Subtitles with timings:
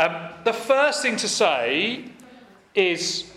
[0.00, 2.06] Um, the first thing to say
[2.74, 3.30] is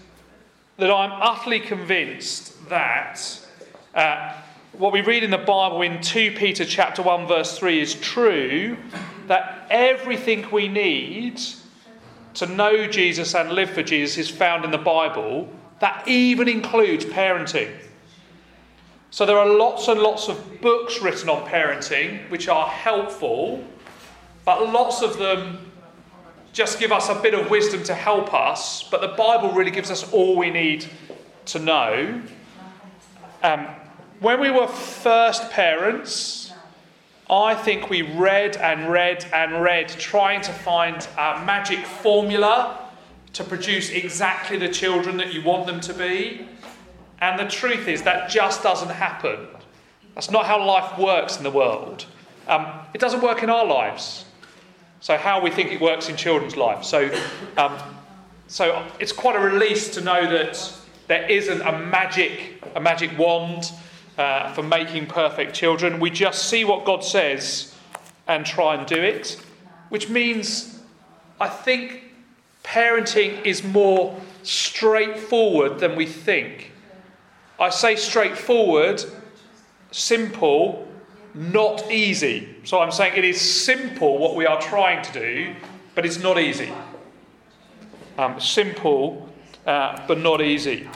[0.77, 3.19] that I'm utterly convinced that
[3.93, 4.33] uh,
[4.71, 8.77] what we read in the Bible in 2 Peter chapter 1 verse 3 is true
[9.27, 11.41] that everything we need
[12.35, 15.49] to know Jesus and live for Jesus is found in the Bible.
[15.79, 17.75] That even includes parenting.
[19.11, 23.61] So there are lots and lots of books written on parenting which are helpful,
[24.45, 25.72] but lots of them
[26.53, 28.83] just give us a bit of wisdom to help us.
[28.83, 30.85] But the Bible really gives us all we need
[31.47, 32.21] to know.
[33.41, 33.67] Um,
[34.19, 36.53] when we were first parents,
[37.29, 42.79] I think we read and read and read, trying to find a magic formula
[43.33, 46.47] to produce exactly the children that you want them to be.
[47.19, 49.47] And the truth is, that just doesn't happen.
[50.13, 52.05] That's not how life works in the world.
[52.47, 54.25] Um, it doesn't work in our lives.
[55.03, 56.87] So, how we think it works in children's lives.
[56.87, 57.13] So,
[57.57, 57.77] um,
[58.47, 60.73] so it's quite a release to know that
[61.07, 63.69] there isn't a magic, a magic wand
[64.17, 65.99] uh, for making perfect children.
[65.99, 67.75] We just see what God says
[68.29, 69.37] and try and do it,
[69.89, 70.79] which means
[71.41, 72.05] I think
[72.63, 76.71] parenting is more straightforward than we think.
[77.59, 79.03] I say straightforward,
[79.91, 80.87] simple,
[81.33, 82.52] not easy.
[82.65, 85.55] So I'm saying it is simple what we are trying to do,
[85.95, 86.71] but it's not easy.
[88.17, 89.29] Um, simple,
[89.65, 90.87] uh, but not easy.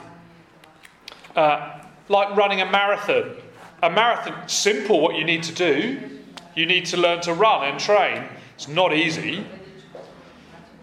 [1.36, 3.36] Uh, like running a marathon.
[3.84, 6.22] A marathon, simple what you need to do.
[6.56, 8.24] You need to learn to run and train.
[8.56, 9.46] It's not easy.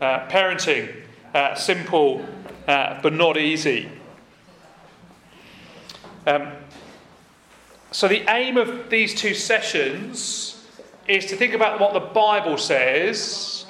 [0.00, 0.94] Uh, parenting,
[1.34, 2.26] uh, simple,
[2.68, 3.88] uh, but not easy.
[6.26, 6.52] Um,
[7.90, 10.53] so, the aim of these two sessions
[11.06, 13.66] is to think about what the Bible says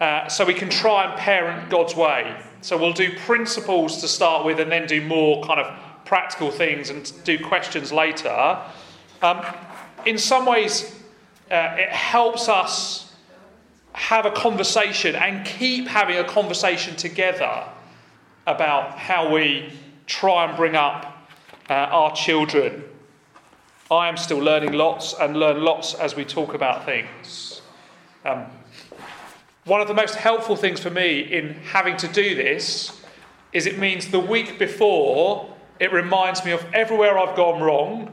[0.00, 2.34] uh, so we can try and parent God's way.
[2.62, 6.90] So, we'll do principles to start with and then do more kind of practical things
[6.90, 8.58] and do questions later.
[9.22, 9.44] Um,
[10.04, 10.94] in some ways,
[11.50, 13.12] uh, it helps us
[13.92, 17.64] have a conversation and keep having a conversation together
[18.46, 19.72] about how we
[20.06, 21.28] try and bring up
[21.68, 22.84] uh, our children.
[23.90, 27.60] I am still learning lots and learn lots as we talk about things.
[28.24, 28.46] Um,
[29.64, 33.02] one of the most helpful things for me in having to do this
[33.52, 38.12] is it means the week before it reminds me of everywhere I've gone wrong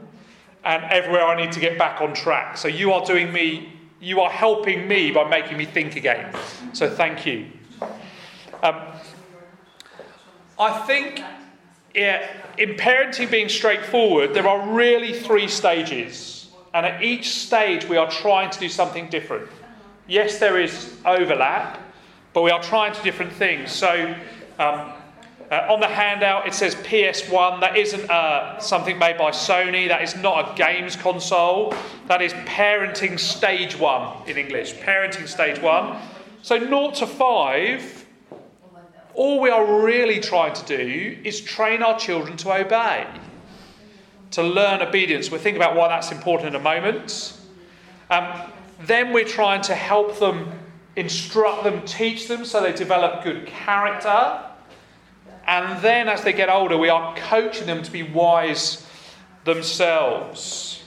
[0.64, 2.56] and everywhere I need to get back on track.
[2.56, 6.34] So you are doing me, you are helping me by making me think again.
[6.72, 7.46] So thank you.
[8.64, 8.80] Um,
[10.58, 11.22] I think
[11.98, 16.48] in parenting being straightforward, there are really three stages.
[16.74, 19.48] And at each stage, we are trying to do something different.
[20.06, 21.80] Yes, there is overlap,
[22.32, 23.72] but we are trying to different things.
[23.72, 24.14] So,
[24.58, 24.92] um,
[25.50, 27.60] uh, on the handout, it says PS1.
[27.60, 29.88] That isn't uh, something made by Sony.
[29.88, 31.74] That is not a games console.
[32.06, 34.74] That is parenting stage one in English.
[34.74, 35.98] Parenting stage one.
[36.42, 37.97] So, 0 to 5
[39.18, 43.04] all we are really trying to do is train our children to obey,
[44.30, 45.28] to learn obedience.
[45.28, 47.36] We'll think about why that's important in a moment.
[48.10, 48.52] Um,
[48.82, 50.52] then we're trying to help them,
[50.94, 54.40] instruct them, teach them so they develop good character.
[55.48, 58.86] And then as they get older, we are coaching them to be wise
[59.42, 60.80] themselves.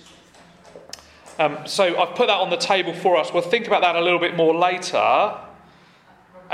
[1.38, 3.34] Um, so I've put that on the table for us.
[3.34, 5.38] We'll think about that a little bit more later.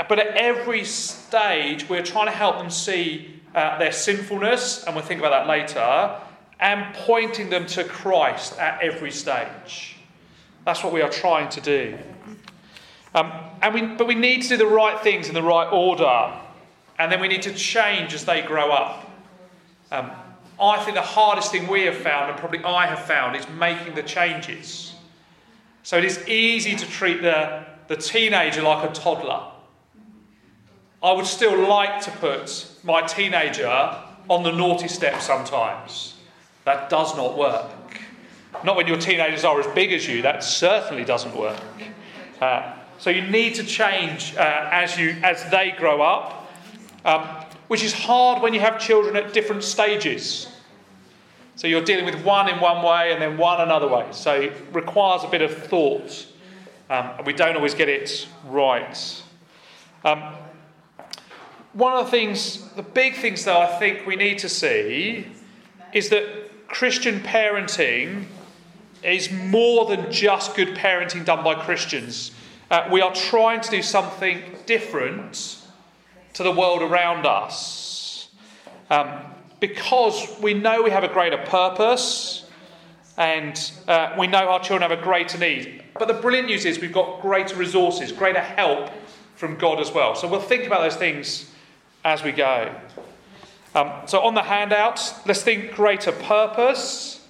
[0.06, 5.04] But at every stage, we're trying to help them see uh, their sinfulness, and we'll
[5.04, 6.20] think about that later,
[6.60, 9.96] and pointing them to Christ at every stage.
[10.64, 11.98] That's what we are trying to do.
[13.14, 13.32] Um,
[13.62, 16.32] and we, but we need to do the right things in the right order,
[16.98, 19.10] and then we need to change as they grow up.
[19.90, 20.10] Um,
[20.60, 23.94] I think the hardest thing we have found, and probably I have found, is making
[23.94, 24.94] the changes.
[25.82, 29.42] So it is easy to treat the, the teenager like a toddler.
[31.02, 33.68] I would still like to put my teenager
[34.28, 36.14] on the naughty step sometimes.
[36.64, 37.70] That does not work.
[38.64, 41.62] Not when your teenagers are as big as you, that certainly doesn't work.
[42.40, 46.50] Uh, so you need to change uh, as, you, as they grow up,
[47.04, 47.22] um,
[47.68, 50.48] which is hard when you have children at different stages.
[51.54, 54.06] So you're dealing with one in one way and then one another way.
[54.10, 56.26] So it requires a bit of thought,
[56.90, 59.22] um, and we don't always get it right.
[60.04, 60.34] Um,
[61.72, 65.26] one of the things, the big things that I think we need to see
[65.92, 68.24] is that Christian parenting
[69.02, 72.32] is more than just good parenting done by Christians.
[72.70, 75.58] uh, we are trying to do something different
[76.34, 78.28] to the world around us.
[78.90, 79.20] Um,
[79.60, 82.44] because we know we have a greater purpose
[83.16, 85.82] and uh, we know our children have a greater need.
[85.98, 88.90] But the brilliant news is we've got greater resources, greater help
[89.34, 90.14] from God as well.
[90.14, 91.50] So we'll think about those things
[92.04, 92.74] as we go.
[93.74, 97.26] Um, so on the handout, let's think greater purpose.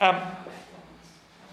[0.00, 0.16] Um,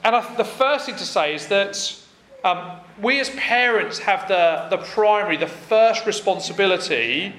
[0.04, 1.96] and I, the first thing to say is that
[2.44, 7.34] um, we as parents have the, the primary, the first responsibility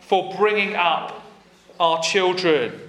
[0.00, 1.22] for bringing up
[1.78, 2.80] our children.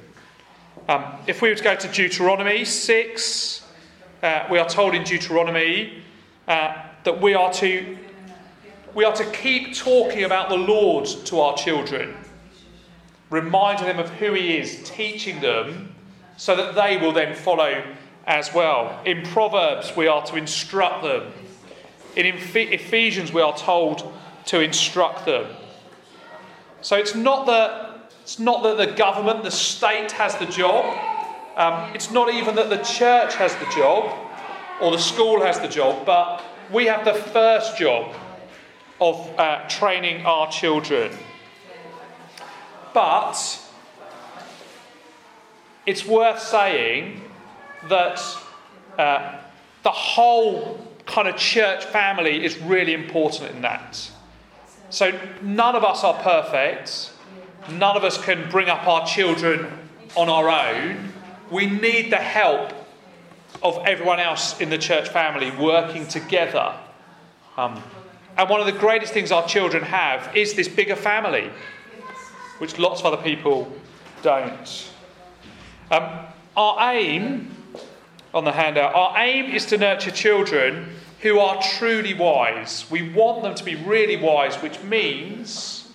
[0.87, 3.65] Um, if we were to go to Deuteronomy 6,
[4.23, 6.01] uh, we are told in Deuteronomy
[6.47, 7.97] uh, that we are to
[8.93, 12.15] we are to keep talking about the Lord to our children,
[13.29, 15.95] reminding them of who He is, teaching them
[16.37, 17.83] so that they will then follow
[18.25, 19.01] as well.
[19.05, 21.31] In Proverbs, we are to instruct them.
[22.15, 24.11] In Ephesians, we are told
[24.45, 25.47] to instruct them.
[26.81, 30.85] So it's not that, it's not that the government, the state has the job.
[31.57, 34.17] Um, it's not even that the church has the job
[34.81, 38.15] or the school has the job, but we have the first job
[39.01, 41.11] of uh, training our children.
[42.93, 43.59] But
[45.85, 47.21] it's worth saying
[47.87, 48.21] that
[48.97, 49.39] uh,
[49.83, 54.11] the whole kind of church family is really important in that.
[54.89, 57.13] So none of us are perfect.
[57.71, 59.67] None of us can bring up our children
[60.15, 61.13] on our own.
[61.51, 62.73] We need the help
[63.61, 66.75] of everyone else in the church family working together.
[67.57, 67.81] Um,
[68.39, 71.51] and one of the greatest things our children have is this bigger family,
[72.59, 73.69] which lots of other people
[74.21, 74.89] don't.
[75.91, 76.25] Um,
[76.55, 77.53] our aim
[78.33, 80.87] on the handout, our aim is to nurture children
[81.19, 82.85] who are truly wise.
[82.89, 85.91] We want them to be really wise, which means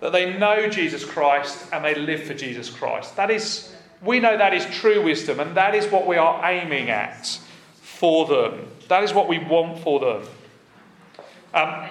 [0.00, 3.14] that they know Jesus Christ and they live for Jesus Christ.
[3.16, 6.88] That is, we know that is true wisdom, and that is what we are aiming
[6.88, 7.26] at
[7.74, 8.68] for them.
[8.88, 10.26] That is what we want for them.
[11.54, 11.88] Um,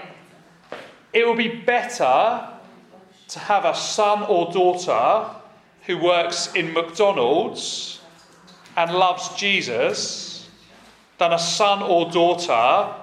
[1.13, 2.47] it would be better
[3.27, 5.29] to have a son or daughter
[5.85, 8.01] who works in McDonald's
[8.75, 10.49] and loves Jesus
[11.17, 12.93] than a son or daughter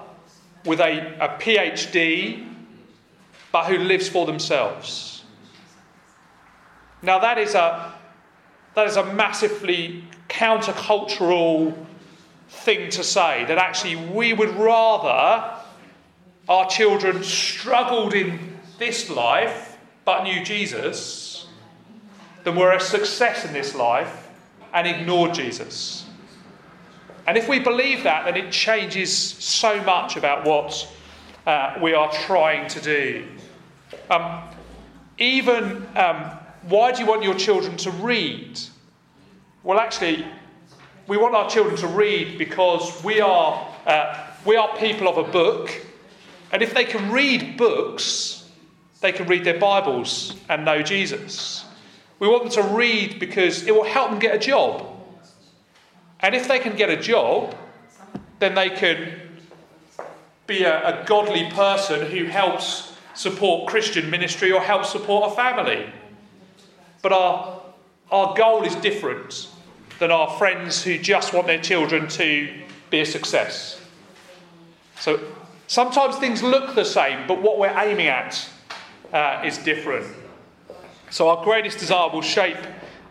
[0.65, 2.45] with a, a PhD
[3.51, 5.23] but who lives for themselves.
[7.01, 7.93] Now, that is a,
[8.75, 11.73] that is a massively countercultural
[12.49, 15.58] thing to say, that actually we would rather
[16.49, 21.47] our children struggled in this life but knew Jesus
[22.43, 24.27] than were a success in this life
[24.73, 26.07] and ignored Jesus.
[27.27, 30.91] And if we believe that, then it changes so much about what
[31.45, 33.27] uh, we are trying to do.
[34.09, 34.41] Um,
[35.19, 36.31] even, um,
[36.63, 38.59] why do you want your children to read?
[39.61, 40.25] Well, actually,
[41.07, 45.31] we want our children to read because we are, uh, we are people of a
[45.31, 45.85] book.
[46.51, 48.49] And if they can read books,
[49.01, 51.65] they can read their Bibles and know Jesus.
[52.19, 54.85] We want them to read because it will help them get a job.
[56.19, 57.55] And if they can get a job,
[58.39, 59.21] then they can
[60.47, 65.89] be a, a godly person who helps support Christian ministry or helps support a family.
[67.01, 67.61] But our,
[68.11, 69.47] our goal is different
[69.99, 72.53] than our friends who just want their children to
[72.89, 73.79] be a success.
[74.99, 75.19] So
[75.69, 78.49] sometimes things look the same, but what we're aiming at
[79.13, 80.05] uh, is different.
[81.11, 82.57] So our greatest desire will shape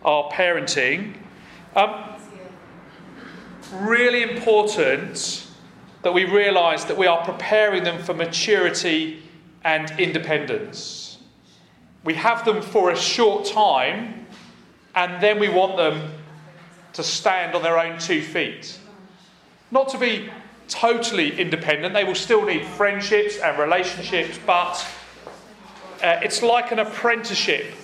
[0.04, 1.14] our parenting.
[1.74, 2.16] Um,
[3.72, 5.46] really important
[6.02, 9.22] that we realise that we are preparing them for maturity
[9.62, 11.18] and independence.
[12.04, 14.26] We have them for a short time,
[14.94, 16.12] and then we want them
[16.94, 18.78] to stand on their own two feet.
[19.70, 20.30] Not to be
[20.68, 24.86] totally independent, they will still need friendships and relationships, but
[26.02, 27.74] uh, it's like an apprenticeship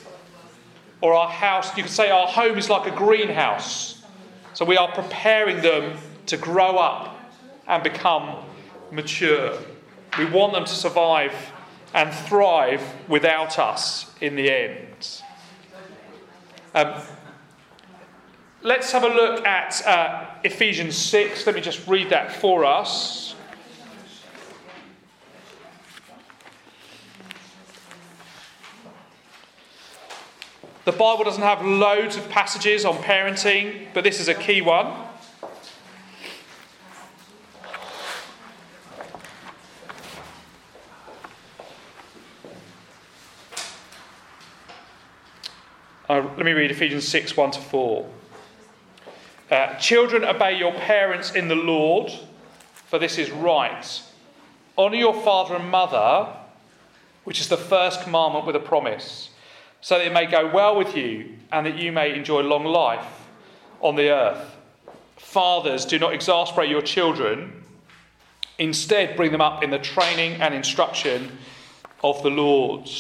[1.01, 1.77] or our house.
[1.77, 4.03] You could say our home is like a greenhouse.
[4.53, 7.19] So we are preparing them to grow up
[7.67, 8.37] and become
[8.91, 9.59] mature.
[10.17, 11.35] We want them to survive
[11.93, 15.23] and thrive without us in the end.
[16.75, 16.95] Um,
[18.65, 21.47] let's have a look at uh, Ephesians 6.
[21.47, 23.37] Let me just read that for us.
[30.87, 34.93] The Bible doesn't have loads of passages on parenting, but this is a key one.
[46.07, 48.14] Uh, let me read Ephesians 6 1 to 4.
[49.55, 52.13] Uh, Children, obey your parents in the Lord,
[52.87, 54.03] for this is right.
[54.77, 56.35] Honour your father and mother,
[57.23, 59.31] which is the first commandment with a promise,
[59.81, 63.07] so that it may go well with you and that you may enjoy long life
[63.81, 64.57] on the earth.
[65.19, 67.63] Fathers, do not exasperate your children.
[68.59, 71.31] Instead, bring them up in the training and instruction
[72.03, 72.91] of the Lord.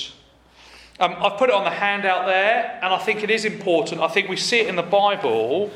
[1.00, 4.00] Um, I've put it on the handout there, and I think it is important.
[4.00, 5.72] I think we see it in the Bible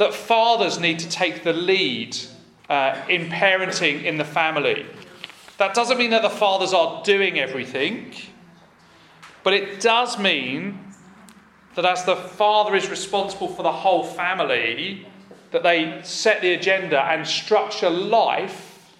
[0.00, 2.16] that fathers need to take the lead
[2.70, 4.86] uh, in parenting in the family.
[5.58, 8.14] That doesn't mean that the fathers are doing everything,
[9.42, 10.78] but it does mean
[11.74, 15.06] that as the father is responsible for the whole family,
[15.50, 18.90] that they set the agenda and structure life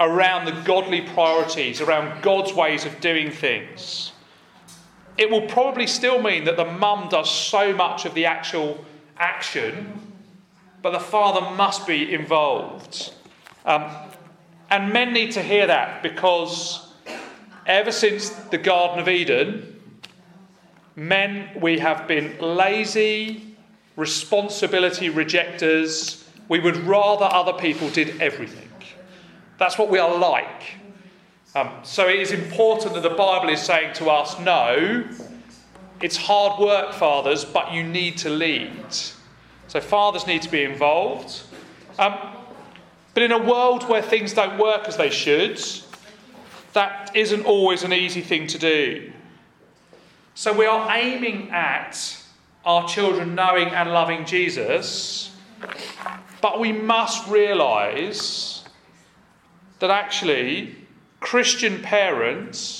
[0.00, 4.10] around the godly priorities, around God's ways of doing things.
[5.16, 8.84] It will probably still mean that the mum does so much of the actual
[9.20, 10.12] action,
[10.82, 13.12] but the father must be involved.
[13.64, 13.90] Um,
[14.70, 16.92] and men need to hear that because
[17.66, 19.80] ever since the Garden of Eden,
[20.96, 23.56] men, we have been lazy,
[23.96, 26.28] responsibility rejectors.
[26.48, 28.68] We would rather other people did everything.
[29.58, 30.76] That's what we are like.
[31.54, 35.04] Um, so it is important that the Bible is saying to us no,
[36.02, 38.86] it's hard work, fathers, but you need to lead.
[39.68, 41.42] So fathers need to be involved.
[41.98, 42.16] Um,
[43.14, 45.60] but in a world where things don't work as they should,
[46.72, 49.12] that isn't always an easy thing to do.
[50.34, 52.16] So we are aiming at
[52.64, 55.34] our children knowing and loving Jesus,
[56.40, 58.64] but we must realise
[59.80, 60.76] that actually
[61.20, 62.79] Christian parents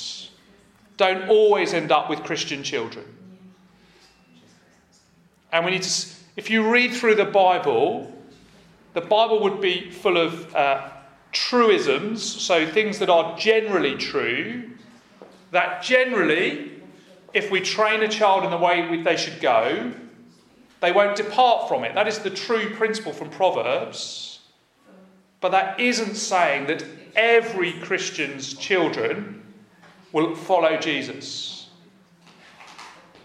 [1.01, 3.07] don't always end up with Christian children.
[5.51, 8.13] And we need to, if you read through the Bible,
[8.93, 10.91] the Bible would be full of uh,
[11.33, 14.73] truisms, so things that are generally true,
[15.53, 16.71] that generally,
[17.33, 19.91] if we train a child in the way they should go,
[20.83, 21.95] they won't depart from it.
[21.95, 24.41] That is the true principle from Proverbs.
[25.41, 26.85] But that isn't saying that
[27.17, 29.40] every Christian's children
[30.13, 31.69] will follow Jesus.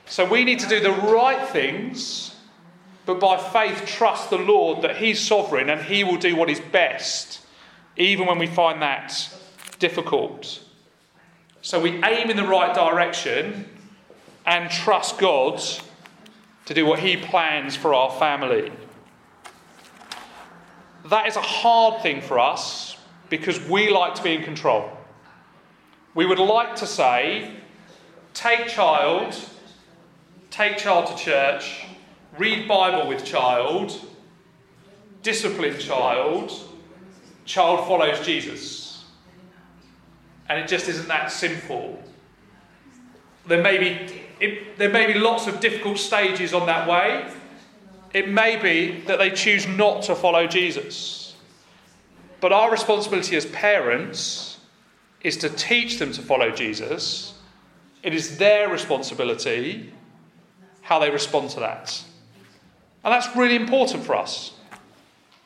[0.05, 2.35] So we need to do the right things,
[3.05, 6.59] but by faith trust the Lord that He's sovereign and He will do what is
[6.59, 7.41] best,
[7.97, 9.29] even when we find that
[9.79, 10.61] difficult.
[11.61, 13.67] So we aim in the right direction
[14.45, 15.61] and trust God
[16.65, 18.71] to do what He plans for our family.
[21.05, 22.97] That is a hard thing for us
[23.29, 24.94] because we like to be in control.
[26.15, 27.51] We would like to say,
[28.33, 29.35] take child,
[30.49, 31.85] take child to church,
[32.37, 33.99] read Bible with child,
[35.23, 36.53] discipline child,
[37.43, 39.03] child follows Jesus.
[40.47, 42.01] And it just isn't that simple.
[43.45, 47.29] There may be, it, there may be lots of difficult stages on that way,
[48.13, 51.35] it may be that they choose not to follow Jesus.
[52.39, 54.54] But our responsibility as parents
[55.25, 57.33] is to teach them to follow Jesus.
[58.03, 59.91] It is their responsibility
[60.81, 62.03] how they respond to that.
[63.03, 64.53] And that's really important for us.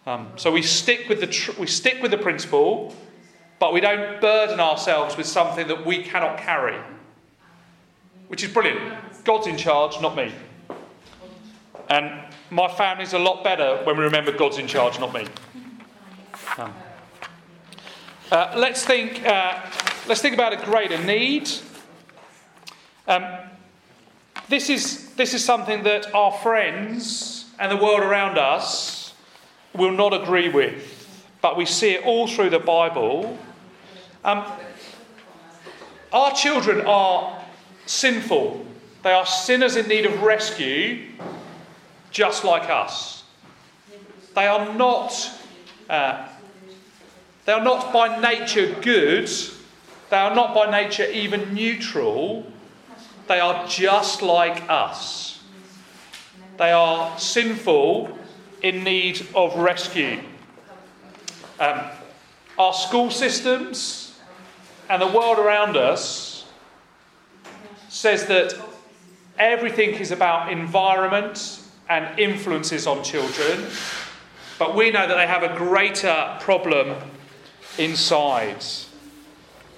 [0.06, 2.94] Um, so we stick, with the tr- we stick with the principle,
[3.58, 6.78] but we don't burden ourselves with something that we cannot carry,
[8.28, 9.24] which is brilliant.
[9.24, 10.34] God's in charge, not me.
[11.90, 15.26] And my family's a lot better when we remember God's in charge, not me.
[16.58, 16.74] Um,
[18.32, 19.26] uh, let's think.
[19.26, 19.60] Uh,
[20.08, 21.50] let's think about a greater need.
[23.08, 23.26] Um,
[24.50, 29.14] this is this is something that our friends and the world around us
[29.74, 33.38] will not agree with, but we see it all through the Bible.
[34.24, 34.46] Um,
[36.12, 37.44] our children are
[37.86, 38.66] sinful.
[39.04, 41.06] They are sinners in need of rescue,
[42.12, 43.24] just like us.
[44.36, 45.32] They are not,
[45.90, 46.28] uh,
[47.50, 49.28] they are not by nature good,
[50.12, 52.46] they are not by nature even neutral,
[53.28, 55.42] they are just like us.
[56.60, 58.16] They are sinful
[58.62, 60.20] in need of rescue.
[61.60, 61.82] Um,
[62.60, 64.20] our school systems
[64.88, 66.46] and the world around us
[67.88, 68.54] says that
[69.40, 73.66] everything is about environment and influences on children,
[74.60, 76.96] but we know that they have a greater problem
[77.80, 78.64] inside.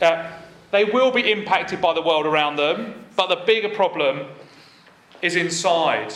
[0.02, 0.32] Uh,
[0.72, 4.28] they will be impacted by the world around them, but the bigger problem
[5.22, 6.14] is inside.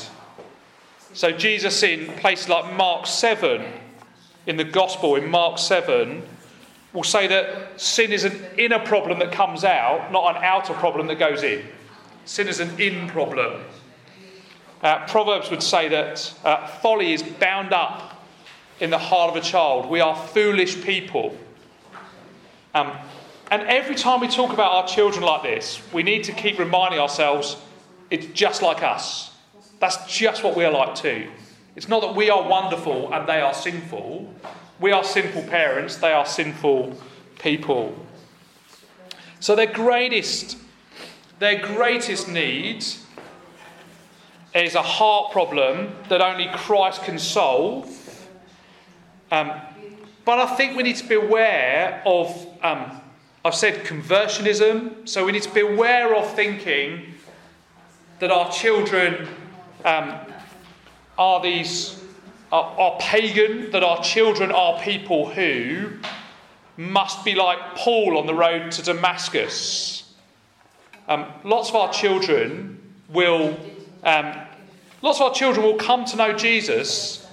[1.13, 3.63] So, Jesus in places like Mark 7,
[4.47, 6.23] in the Gospel, in Mark 7,
[6.93, 11.07] will say that sin is an inner problem that comes out, not an outer problem
[11.07, 11.65] that goes in.
[12.25, 13.61] Sin is an in problem.
[14.81, 18.23] Uh, Proverbs would say that uh, folly is bound up
[18.79, 19.89] in the heart of a child.
[19.89, 21.37] We are foolish people.
[22.75, 22.91] Um,
[23.51, 26.99] and every time we talk about our children like this, we need to keep reminding
[26.99, 27.55] ourselves
[28.11, 29.31] it's just like us.
[29.79, 31.29] That's just what we are like too.
[31.77, 34.29] It's not that we are wonderful and they are sinful.
[34.81, 36.97] We are sinful parents, they are sinful
[37.39, 37.95] people.
[39.39, 40.57] So their greatest,
[41.39, 42.83] their greatest need
[44.53, 47.87] is a heart problem that only Christ can solve.
[49.31, 49.53] Um,
[50.25, 52.29] but I think we need to be aware of,
[52.63, 52.99] um,
[53.45, 57.13] I've said conversionism, so we need to be aware of thinking
[58.19, 59.27] that our children
[59.85, 60.19] um,
[61.17, 62.01] are these
[62.51, 65.91] are, are pagan, that our children are people who
[66.77, 70.13] must be like Paul on the road to Damascus.
[71.07, 73.59] Um, lots of our children will,
[74.03, 74.35] um,
[75.01, 77.24] lots of our children will come to know Jesus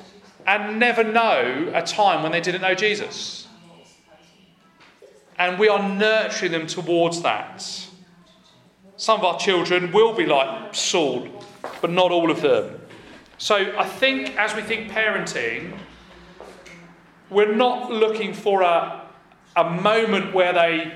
[0.46, 3.46] and never know a time when they didn't know Jesus.
[5.38, 7.62] And we are nurturing them towards that.
[8.96, 11.28] Some of our children will be like Saul,
[11.80, 12.80] but not all of them.
[13.38, 15.76] So I think as we think parenting,
[17.30, 19.08] we're not looking for a,
[19.56, 20.92] a moment where they,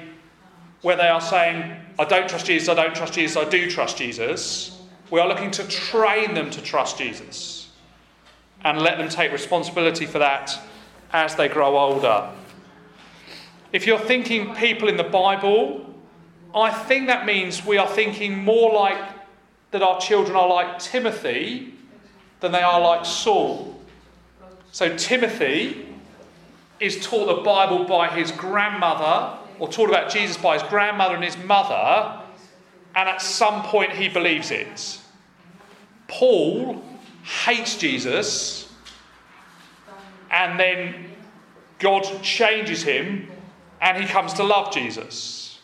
[0.82, 3.96] where they are saying, I don't trust Jesus, I don't trust Jesus, I do trust
[3.96, 4.80] Jesus.
[5.10, 7.65] We are looking to train them to trust Jesus
[8.66, 10.58] and let them take responsibility for that
[11.12, 12.28] as they grow older.
[13.72, 15.94] If you're thinking people in the Bible,
[16.52, 18.98] I think that means we are thinking more like
[19.70, 21.74] that our children are like Timothy
[22.40, 23.80] than they are like Saul.
[24.72, 25.86] So Timothy
[26.80, 31.22] is taught the Bible by his grandmother, or taught about Jesus by his grandmother and
[31.22, 32.20] his mother,
[32.96, 35.00] and at some point he believes it.
[36.08, 36.82] Paul
[37.26, 38.72] hates Jesus,
[40.30, 41.10] and then
[41.80, 43.28] God changes him,
[43.80, 45.58] and he comes to love Jesus.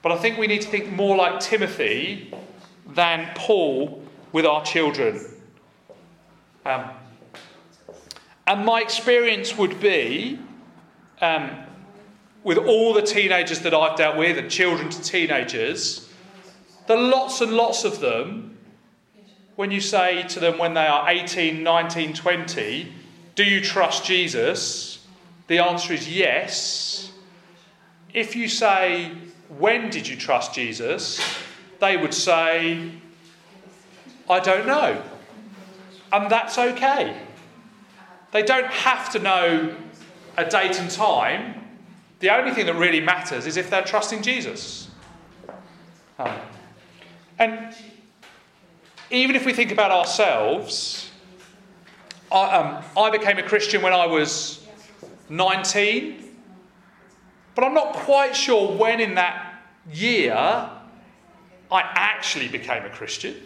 [0.00, 2.34] But I think we need to think more like Timothy
[2.88, 5.24] than Paul with our children.
[6.64, 6.90] Um,
[8.46, 10.38] and my experience would be,
[11.20, 11.50] um,
[12.42, 16.08] with all the teenagers that I've dealt with, and children to teenagers,
[16.86, 18.51] the lots and lots of them,
[19.56, 22.92] when you say to them when they are 18, 19, 20,
[23.34, 25.06] do you trust Jesus?
[25.48, 27.12] The answer is yes.
[28.14, 29.12] If you say,
[29.58, 31.20] when did you trust Jesus?
[31.80, 32.90] They would say,
[34.28, 35.02] I don't know.
[36.12, 37.16] And that's okay.
[38.32, 39.76] They don't have to know
[40.36, 41.54] a date and time.
[42.20, 44.88] The only thing that really matters is if they're trusting Jesus.
[46.18, 46.38] Um,
[47.38, 47.74] and
[49.12, 51.10] even if we think about ourselves,
[52.32, 54.66] I, um, I became a Christian when I was
[55.28, 56.34] 19,
[57.54, 60.70] but I'm not quite sure when in that year I
[61.70, 63.36] actually became a Christian.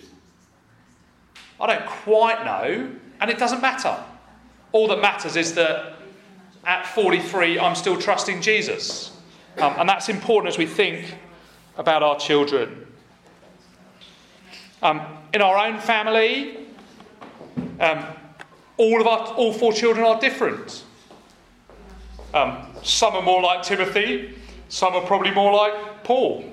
[1.61, 3.97] I don't quite know, and it doesn't matter.
[4.71, 5.95] All that matters is that
[6.65, 9.17] at 43, I'm still trusting Jesus.
[9.59, 11.15] Um, and that's important as we think
[11.77, 12.87] about our children.
[14.83, 15.01] Um,
[15.33, 16.59] in our own family,
[17.81, 18.05] um,
[18.77, 20.85] all of our all four children are different.
[22.35, 24.35] Um, some are more like Timothy,
[24.69, 26.45] some are probably more like Paul.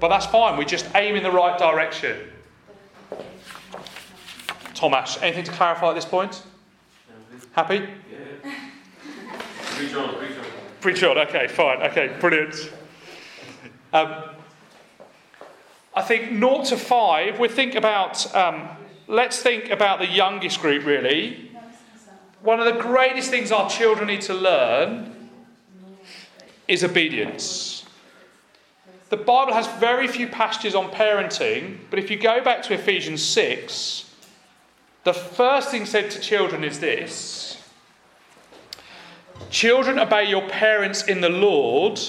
[0.00, 2.16] But that's fine, we just aim in the right direction.
[4.74, 6.42] Thomas, anything to clarify at this point?
[7.52, 7.76] Happy?
[7.76, 8.52] Yeah.
[9.76, 10.44] Preach on, preach on.
[10.80, 12.72] Preach on, okay, fine, okay, brilliant.
[13.92, 14.14] Um,
[15.94, 18.68] I think 0 to 5, we think about, um,
[19.08, 21.50] let's think about the youngest group really.
[22.40, 25.30] One of the greatest things our children need to learn
[26.66, 27.84] is obedience.
[29.10, 33.22] The Bible has very few passages on parenting, but if you go back to Ephesians
[33.22, 34.10] 6,
[35.04, 37.58] the first thing said to children is this
[39.50, 42.00] Children, obey your parents in the Lord,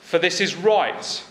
[0.00, 1.24] for this is right.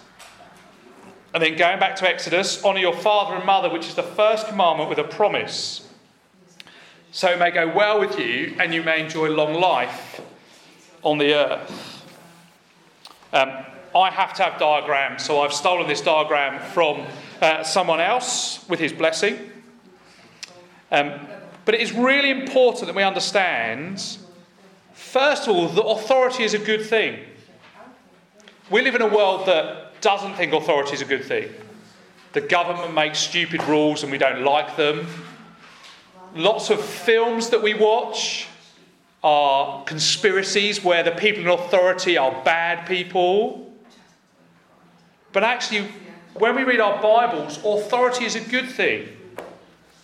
[1.35, 4.47] And then going back to Exodus, honour your father and mother, which is the first
[4.47, 5.85] commandment with a promise.
[7.11, 10.21] So it may go well with you and you may enjoy long life
[11.03, 12.05] on the earth.
[13.33, 13.49] Um,
[13.93, 17.05] I have to have diagrams, so I've stolen this diagram from
[17.41, 19.37] uh, someone else with his blessing.
[20.89, 21.19] Um,
[21.65, 24.19] but it is really important that we understand,
[24.93, 27.19] first of all, that authority is a good thing.
[28.71, 31.49] We live in a world that doesn't think authority is a good thing.
[32.33, 35.07] The government makes stupid rules and we don't like them.
[36.35, 38.47] Lots of films that we watch
[39.23, 43.73] are conspiracies where the people in authority are bad people.
[45.33, 45.87] But actually,
[46.35, 49.07] when we read our Bibles, authority is a good thing.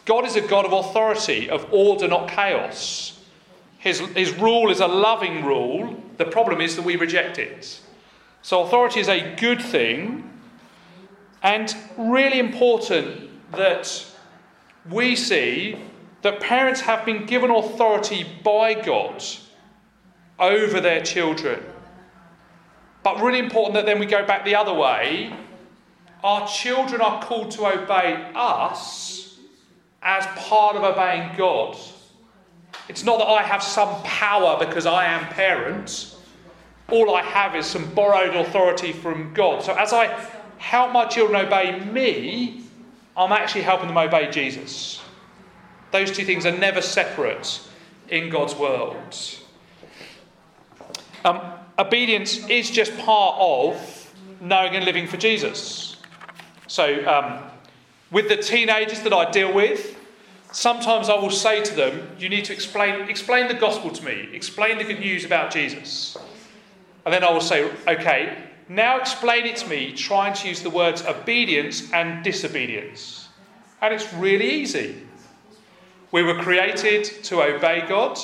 [0.05, 3.19] God is a God of authority, of order, not chaos.
[3.77, 5.95] His, his rule is a loving rule.
[6.17, 7.81] The problem is that we reject it.
[8.41, 10.29] So, authority is a good thing,
[11.43, 14.05] and really important that
[14.89, 15.77] we see
[16.21, 19.23] that parents have been given authority by God
[20.39, 21.63] over their children.
[23.03, 25.33] But really important that then we go back the other way.
[26.23, 29.39] Our children are called to obey us
[30.03, 31.77] as part of obeying God.
[32.87, 36.15] It's not that I have some power because I am parent.
[36.91, 39.63] All I have is some borrowed authority from God.
[39.63, 40.07] So as I
[40.57, 42.63] help my children obey me,
[43.15, 45.01] I'm actually helping them obey Jesus.
[45.91, 47.61] Those two things are never separate
[48.09, 49.17] in God's world.
[51.23, 51.41] Um,
[51.77, 55.97] obedience is just part of knowing and living for Jesus.
[56.67, 57.43] So, um,
[58.11, 59.97] with the teenagers that I deal with,
[60.51, 64.29] sometimes I will say to them, "You need to explain explain the gospel to me.
[64.33, 66.17] Explain the good news about Jesus."
[67.05, 68.37] And then I will say, "Okay,
[68.69, 73.27] now explain it to me, trying to use the words obedience and disobedience."
[73.81, 75.07] And it's really easy.
[76.11, 78.19] We were created to obey God.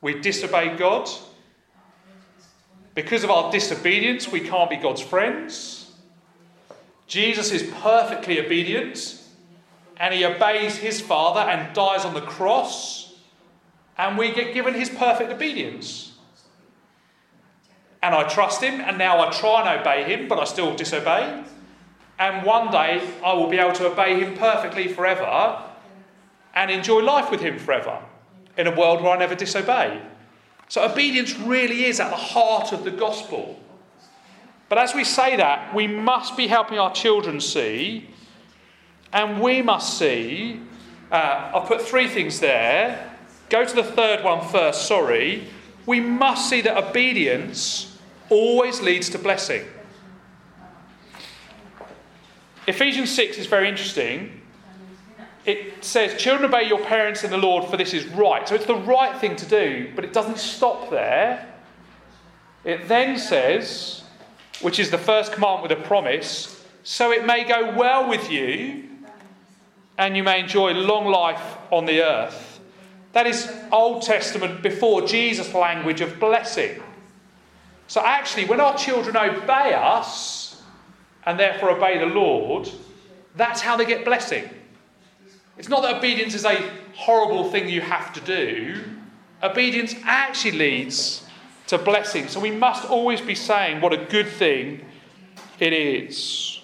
[0.00, 1.08] We disobey God.
[2.94, 5.90] Because of our disobedience, we can't be God's friends.
[7.06, 9.18] Jesus is perfectly obedient
[9.98, 13.14] and he obeys his Father and dies on the cross,
[13.96, 16.11] and we get given his perfect obedience.
[18.02, 21.44] And I trust him, and now I try and obey him, but I still disobey.
[22.18, 25.62] And one day I will be able to obey him perfectly forever
[26.54, 27.98] and enjoy life with Him forever
[28.56, 30.00] in a world where I never disobey.
[30.68, 33.58] So, obedience really is at the heart of the gospel.
[34.68, 38.08] But as we say that, we must be helping our children see,
[39.12, 40.60] and we must see.
[41.10, 43.10] Uh, I've put three things there.
[43.50, 45.46] Go to the third one first, sorry.
[45.84, 47.91] We must see that obedience
[48.32, 49.64] always leads to blessing.
[52.66, 54.42] Ephesians 6 is very interesting
[55.44, 58.46] it says, Children, obey your parents in the Lord, for this is right.
[58.48, 61.48] So it's the right thing to do, but it doesn't stop there.
[62.64, 64.04] It then says,
[64.60, 68.88] which is the first commandment with a promise, so it may go well with you
[69.98, 72.60] and you may enjoy long life on the earth.
[73.12, 76.80] That is Old Testament before Jesus' language of blessing.
[77.86, 80.62] So actually, when our children obey us
[81.24, 82.68] and therefore obey the Lord,
[83.36, 84.48] that's how they get blessing.
[85.58, 86.56] It's not that obedience is a
[86.94, 88.82] horrible thing you have to do.
[89.42, 91.24] Obedience actually leads
[91.66, 92.28] to blessing.
[92.28, 94.84] So we must always be saying what a good thing
[95.58, 96.60] it is.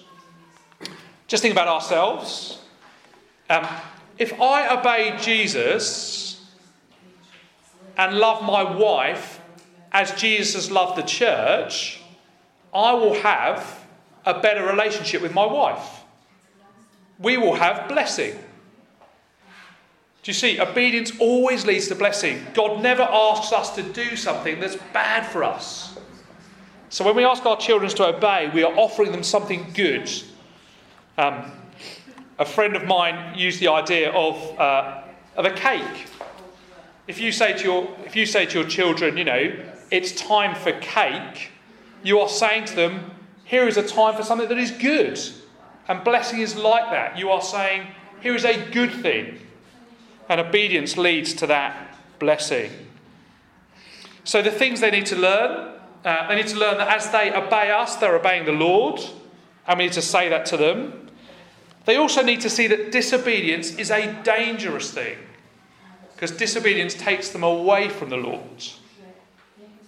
[1.27, 2.59] Just think about ourselves.
[3.49, 3.67] Um,
[4.17, 6.45] if I obey Jesus
[7.97, 9.38] and love my wife
[9.91, 12.01] as Jesus loved the church,
[12.73, 13.85] I will have
[14.25, 16.03] a better relationship with my wife.
[17.17, 18.33] We will have blessing.
[20.21, 20.59] Do you see?
[20.59, 22.45] Obedience always leads to blessing.
[22.53, 25.97] God never asks us to do something that's bad for us.
[26.89, 30.11] So when we ask our children to obey, we are offering them something good.
[31.17, 31.51] Um,
[32.37, 35.03] a friend of mine used the idea of, uh,
[35.35, 36.07] of a cake.
[37.07, 39.51] If you, say to your, if you say to your children, you know,
[39.91, 41.51] it's time for cake,
[42.03, 43.11] you are saying to them,
[43.43, 45.19] here is a time for something that is good.
[45.87, 47.17] And blessing is like that.
[47.17, 47.87] You are saying,
[48.21, 49.39] here is a good thing.
[50.27, 52.71] And obedience leads to that blessing.
[54.23, 57.33] So, the things they need to learn uh, they need to learn that as they
[57.33, 59.01] obey us, they're obeying the Lord,
[59.67, 61.09] and we need to say that to them.
[61.85, 65.17] They also need to see that disobedience is a dangerous thing,
[66.13, 68.63] because disobedience takes them away from the Lord.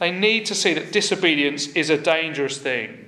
[0.02, 3.06] They need to see that disobedience is a dangerous thing.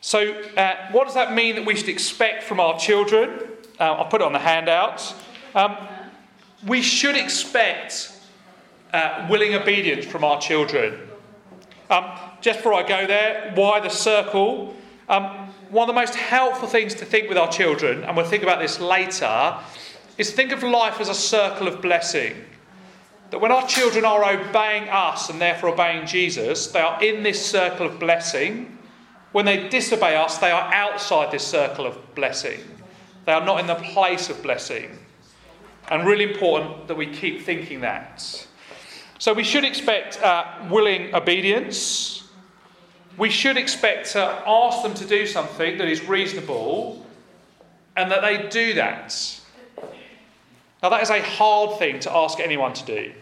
[0.00, 3.28] So, uh, what does that mean that we should expect from our children?
[3.78, 5.12] Uh, I'll put it on the handouts.
[5.54, 5.76] Um,
[6.66, 8.18] we should expect
[8.94, 10.98] uh, willing obedience from our children.
[11.90, 12.06] Um,
[12.40, 14.74] just before I go there, why the circle?
[15.10, 15.24] Um,
[15.68, 18.60] one of the most helpful things to think with our children, and we'll think about
[18.60, 19.58] this later,
[20.16, 22.46] is think of life as a circle of blessing.
[23.30, 27.44] That when our children are obeying us and therefore obeying Jesus, they are in this
[27.44, 28.78] circle of blessing.
[29.32, 32.60] When they disobey us, they are outside this circle of blessing.
[33.26, 34.98] They are not in the place of blessing.
[35.88, 38.46] And really important that we keep thinking that.
[39.18, 42.28] So we should expect uh, willing obedience.
[43.16, 47.06] We should expect to ask them to do something that is reasonable
[47.96, 49.39] and that they do that.
[50.82, 53.12] Now, that is a hard thing to ask anyone to do,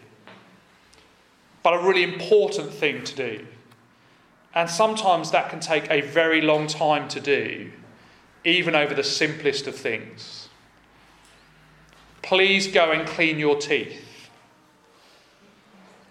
[1.63, 3.47] but a really important thing to do.
[4.55, 7.71] And sometimes that can take a very long time to do,
[8.45, 10.49] even over the simplest of things.
[12.23, 14.05] Please go and clean your teeth.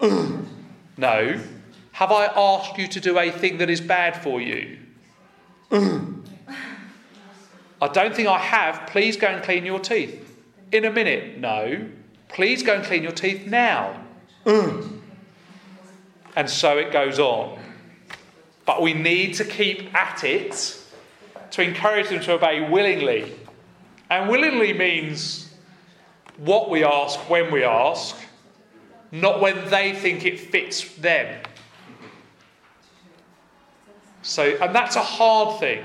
[0.00, 1.40] no.
[1.92, 4.78] Have I asked you to do a thing that is bad for you?
[5.70, 5.78] I
[7.92, 8.88] don't think I have.
[8.88, 10.27] Please go and clean your teeth.
[10.72, 11.38] In a minute.
[11.38, 11.86] No.
[12.28, 14.04] Please go and clean your teeth now.
[14.44, 15.00] Mm.
[16.36, 17.58] And so it goes on.
[18.66, 20.78] But we need to keep at it
[21.52, 23.34] to encourage them to obey willingly.
[24.10, 25.52] And willingly means
[26.36, 28.16] what we ask when we ask,
[29.10, 31.42] not when they think it fits them.
[34.22, 35.82] So, and that's a hard thing.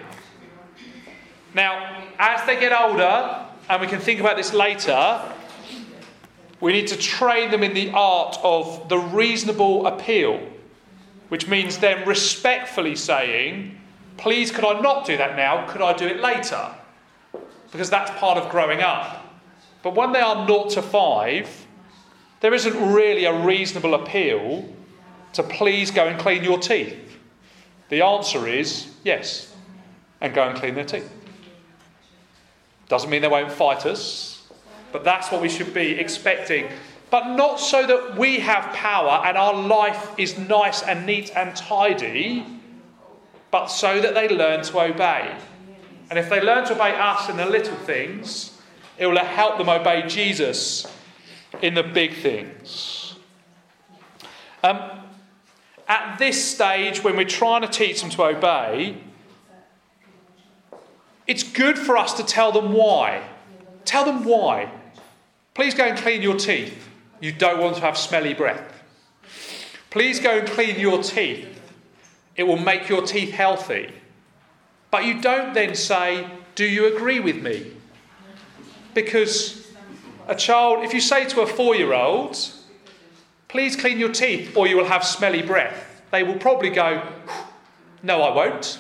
[1.54, 5.22] Now, as they get older, and we can think about this later,
[6.60, 10.40] we need to train them in the art of the reasonable appeal,
[11.30, 13.80] which means them respectfully saying,
[14.18, 15.68] Please, could I not do that now?
[15.68, 16.76] Could I do it later?
[17.72, 19.26] Because that's part of growing up.
[19.82, 21.68] But when they are 0 to 5,
[22.40, 24.70] there isn't really a reasonable appeal
[25.34, 27.18] to please go and clean your teeth.
[27.90, 29.54] The answer is yes,
[30.22, 31.12] and go and clean their teeth.
[32.94, 34.48] Doesn't mean they won't fight us,
[34.92, 36.70] but that's what we should be expecting.
[37.10, 41.56] But not so that we have power and our life is nice and neat and
[41.56, 42.46] tidy,
[43.50, 45.36] but so that they learn to obey.
[46.12, 48.62] And if they learn to obey us in the little things,
[49.00, 50.86] it will help them obey Jesus
[51.64, 53.16] in the big things.
[54.62, 54.80] Um,
[55.88, 59.02] at this stage, when we're trying to teach them to obey,
[61.28, 63.24] it's good for us to tell them why.
[63.86, 64.72] Tell them why.
[65.54, 66.90] Please go and clean your teeth.
[67.20, 68.62] You don't want to have smelly breath.
[69.90, 71.48] Please go and clean your teeth.
[72.36, 73.92] It will make your teeth healthy.
[74.90, 77.72] But you don't then say, Do you agree with me?
[78.94, 79.72] Because
[80.28, 82.38] a child, if you say to a four year old,
[83.48, 87.08] Please clean your teeth or you will have smelly breath, they will probably go,
[88.02, 88.80] No, I won't.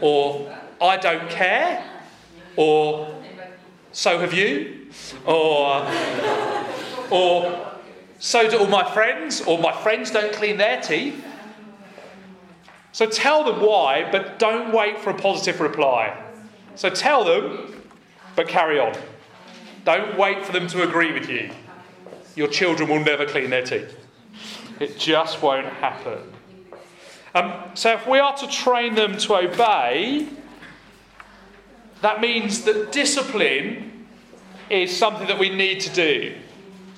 [0.00, 1.82] or I don't care,
[2.56, 3.22] or
[3.92, 4.88] so have you,
[5.24, 5.86] or,
[7.10, 7.72] or
[8.18, 11.24] so do all my friends, or my friends don't clean their teeth.
[12.92, 16.16] So tell them why, but don't wait for a positive reply.
[16.74, 17.82] So tell them,
[18.34, 18.94] but carry on.
[19.84, 21.50] Don't wait for them to agree with you.
[22.34, 23.96] Your children will never clean their teeth.
[24.80, 26.18] It just won't happen.
[27.34, 30.28] Um, so if we are to train them to obey,
[32.02, 34.06] that means that discipline
[34.70, 36.34] is something that we need to do.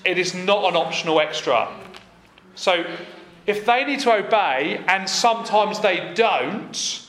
[0.04, 1.68] It is not an optional extra.
[2.54, 2.84] So,
[3.46, 7.06] if they need to obey and sometimes they don't,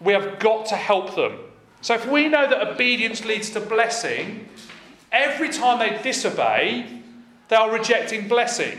[0.00, 1.38] we have got to help them.
[1.80, 4.48] So, if we know that obedience leads to blessing,
[5.12, 7.02] every time they disobey,
[7.48, 8.78] they are rejecting blessing.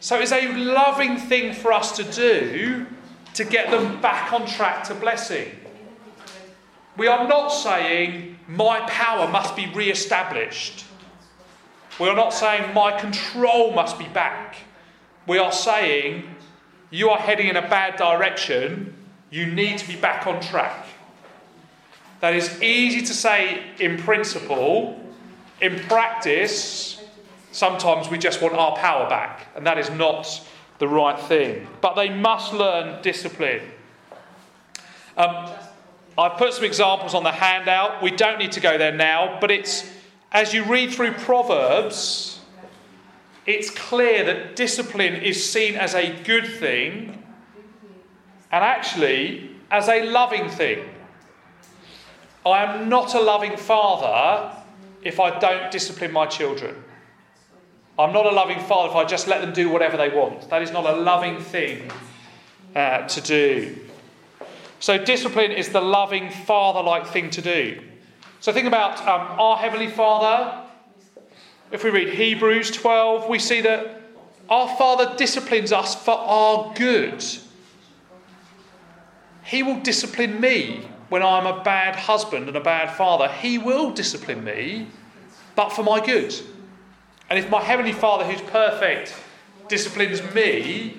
[0.00, 2.86] So, it's a loving thing for us to do
[3.34, 5.48] to get them back on track to blessing.
[6.98, 10.84] We are not saying my power must be re established.
[12.00, 14.56] We are not saying my control must be back.
[15.26, 16.24] We are saying
[16.90, 18.94] you are heading in a bad direction.
[19.30, 20.86] You need to be back on track.
[22.20, 25.00] That is easy to say in principle.
[25.60, 27.00] In practice,
[27.52, 30.40] sometimes we just want our power back, and that is not
[30.78, 31.66] the right thing.
[31.80, 33.62] But they must learn discipline.
[35.16, 35.50] Um,
[36.18, 38.02] I've put some examples on the handout.
[38.02, 39.88] We don't need to go there now, but it's
[40.32, 42.40] as you read through Proverbs,
[43.46, 47.22] it's clear that discipline is seen as a good thing
[48.50, 50.88] and actually as a loving thing.
[52.44, 54.56] I am not a loving father
[55.02, 56.82] if I don't discipline my children.
[57.96, 60.50] I'm not a loving father if I just let them do whatever they want.
[60.50, 61.90] That is not a loving thing
[62.74, 63.87] uh, to do.
[64.80, 67.80] So, discipline is the loving, father like thing to do.
[68.40, 70.64] So, think about um, our Heavenly Father.
[71.72, 74.02] If we read Hebrews 12, we see that
[74.48, 77.24] our Father disciplines us for our good.
[79.42, 83.28] He will discipline me when I'm a bad husband and a bad father.
[83.28, 84.88] He will discipline me,
[85.56, 86.34] but for my good.
[87.30, 89.14] And if my Heavenly Father, who's perfect,
[89.68, 90.98] disciplines me,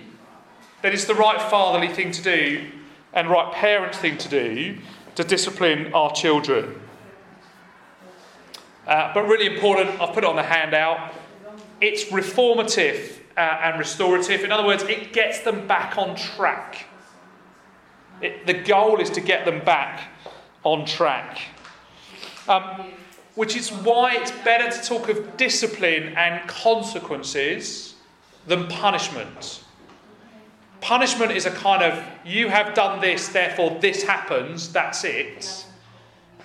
[0.81, 2.71] then it's the right fatherly thing to do
[3.13, 4.77] and right parent thing to do
[5.15, 6.79] to discipline our children.
[8.87, 11.13] Uh, but really important, I've put it on the handout,
[11.81, 14.43] it's reformative uh, and restorative.
[14.43, 16.85] In other words, it gets them back on track.
[18.21, 20.09] It, the goal is to get them back
[20.63, 21.39] on track.
[22.47, 22.91] Um,
[23.35, 27.95] which is why it's better to talk of discipline and consequences
[28.47, 29.63] than punishment.
[30.81, 35.65] Punishment is a kind of, you have done this, therefore this happens, that's it.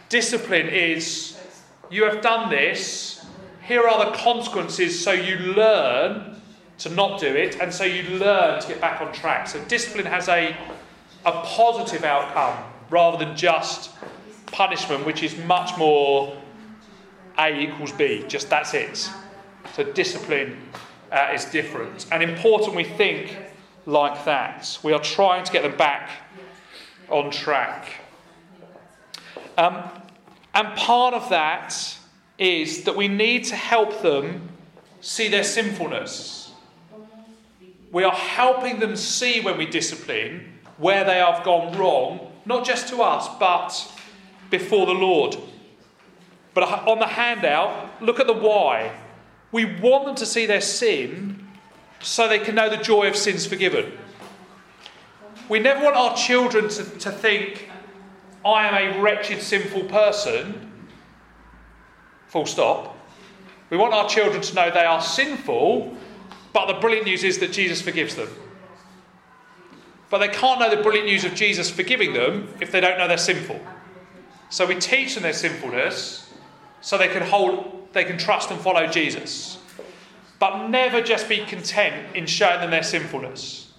[0.08, 1.38] Discipline is,
[1.90, 3.24] you have done this,
[3.62, 6.40] here are the consequences, so you learn
[6.78, 9.46] to not do it, and so you learn to get back on track.
[9.48, 10.56] So discipline has a,
[11.24, 13.90] a positive outcome rather than just
[14.46, 16.36] punishment, which is much more
[17.38, 19.08] A equals B, just that's it.
[19.74, 20.56] So discipline
[21.10, 22.06] uh, is different.
[22.12, 23.36] And important we think
[23.86, 24.78] like that.
[24.82, 26.10] We are trying to get them back
[27.08, 28.00] on track.
[29.56, 29.82] Um,
[30.54, 31.98] and part of that
[32.38, 34.48] is that we need to help them
[35.00, 36.52] see their sinfulness.
[37.92, 42.88] We are helping them see when we discipline where they have gone wrong, not just
[42.88, 43.92] to us, but
[44.50, 45.36] before the Lord.
[46.54, 48.92] But on the handout, look at the why.
[49.52, 51.43] We want them to see their sin
[52.04, 53.92] so they can know the joy of sins forgiven.
[55.48, 57.70] We never want our children to, to think,
[58.44, 60.72] I am a wretched, sinful person.
[62.28, 62.96] Full stop.
[63.70, 65.96] We want our children to know they are sinful,
[66.52, 68.28] but the brilliant news is that Jesus forgives them.
[70.10, 73.08] But they can't know the brilliant news of Jesus forgiving them if they don't know
[73.08, 73.60] they're sinful.
[74.50, 76.32] So we teach them their sinfulness
[76.82, 79.58] so they can hold, they can trust and follow Jesus.
[80.38, 83.72] But never just be content in showing them their sinfulness.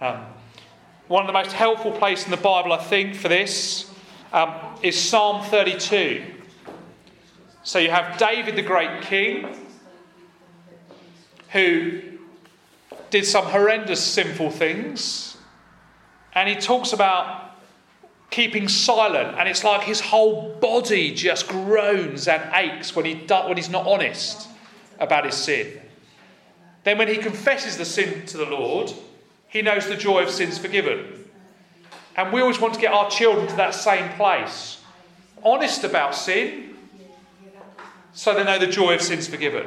[0.00, 0.24] Um,
[1.08, 3.90] one of the most helpful places in the Bible, I think, for this
[4.32, 6.24] um, is Psalm 32.
[7.62, 9.46] So you have David, the great king,
[11.50, 12.00] who
[13.10, 15.36] did some horrendous sinful things.
[16.34, 17.56] And he talks about
[18.30, 23.56] keeping silent, and it's like his whole body just groans and aches when, he when
[23.56, 24.49] he's not honest
[25.00, 25.80] about his sin.
[26.84, 28.92] Then, when he confesses the sin to the Lord,
[29.48, 31.24] he knows the joy of sins forgiven.
[32.16, 34.80] And we always want to get our children to that same place
[35.44, 36.76] honest about sin,
[38.12, 39.66] so they know the joy of sins forgiven.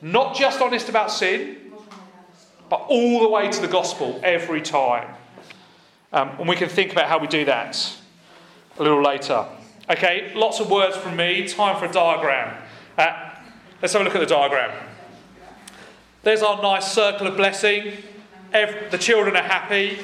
[0.00, 1.72] Not just honest about sin,
[2.68, 5.14] but all the way to the gospel every time.
[6.12, 7.94] Um, and we can think about how we do that
[8.78, 9.46] a little later.
[9.90, 11.46] Okay, lots of words from me.
[11.48, 12.62] Time for a diagram.
[12.96, 13.27] Uh,
[13.80, 14.70] let's have a look at the diagram.
[16.22, 17.92] There's our nice circle of blessing.
[18.52, 19.98] Every, the children are happy.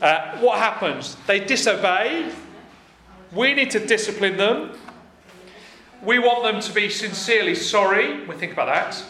[0.00, 1.16] Uh, what happens?
[1.26, 2.32] They disobey.
[3.32, 4.72] We need to discipline them.
[6.02, 8.26] We want them to be sincerely sorry.
[8.26, 9.04] We think about that.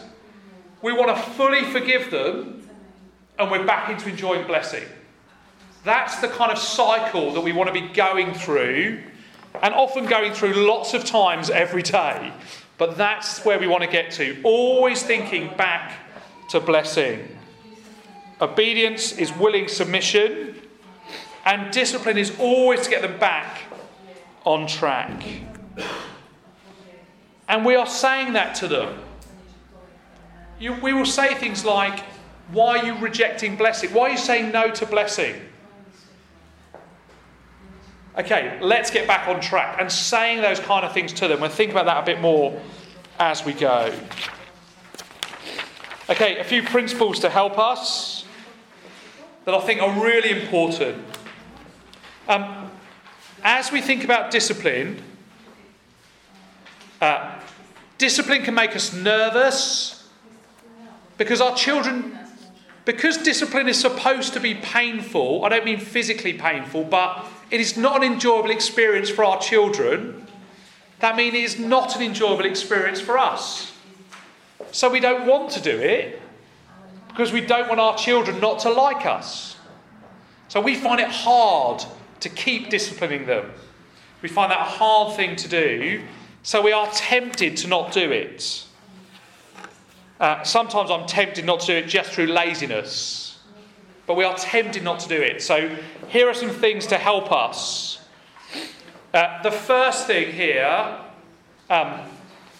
[0.83, 2.69] We want to fully forgive them,
[3.39, 4.85] and we're back into enjoying blessing.
[5.85, 9.03] That's the kind of cycle that we want to be going through,
[9.63, 12.33] and often going through lots of times every day.
[12.79, 14.41] But that's where we want to get to.
[14.43, 15.93] Always thinking back
[16.51, 17.29] to blessing.
[18.41, 20.57] Obedience is willing submission,
[21.45, 23.63] and discipline is always to get them back
[24.45, 25.23] on track.
[27.49, 28.99] And we are saying that to them.
[30.59, 32.01] You, we will say things like,
[32.51, 33.91] Why are you rejecting blessing?
[33.93, 35.35] Why are you saying no to blessing?
[38.19, 39.81] Okay, let's get back on track.
[39.81, 41.41] And saying those kind of things to them.
[41.41, 42.61] We'll think about that a bit more
[43.19, 43.93] as we go.
[46.11, 48.27] Okay, a few principles to help us
[49.45, 51.03] that I think are really important.
[52.29, 52.71] Um,
[53.43, 55.03] as we think about discipline,
[57.01, 57.41] uh,
[57.99, 60.09] discipline can make us nervous
[61.17, 62.19] because our children,
[62.85, 67.77] because discipline is supposed to be painful, I don't mean physically painful, but it is
[67.77, 70.27] not an enjoyable experience for our children.
[70.99, 73.73] That means it is not an enjoyable experience for us.
[74.73, 76.21] So we don't want to do it.
[77.13, 79.57] because we don't want our children not to like us.
[80.49, 81.85] So we find it hard
[82.21, 83.51] to keep disciplining them.
[84.23, 86.03] We find that a hard thing to do,
[86.43, 88.65] so we are tempted to not do it.
[90.19, 93.32] Uh, sometimes I'm tempted not to do it just through laziness,
[94.07, 95.43] but we are tempted not to do it.
[95.43, 95.77] So
[96.09, 98.01] here are some things to help us.
[99.15, 100.99] Uh, the first thing here
[101.69, 102.01] um,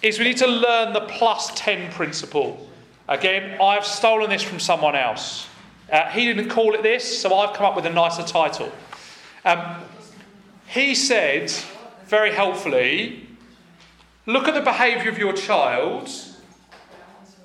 [0.01, 2.69] is we need to learn the plus 10 principle.
[3.07, 5.47] Again, I've stolen this from someone else.
[5.91, 8.71] Uh, he didn't call it this, so I've come up with a nicer title.
[9.45, 9.81] Um,
[10.67, 11.51] he said,
[12.05, 13.27] very helpfully,
[14.25, 16.09] look at the behaviour of your child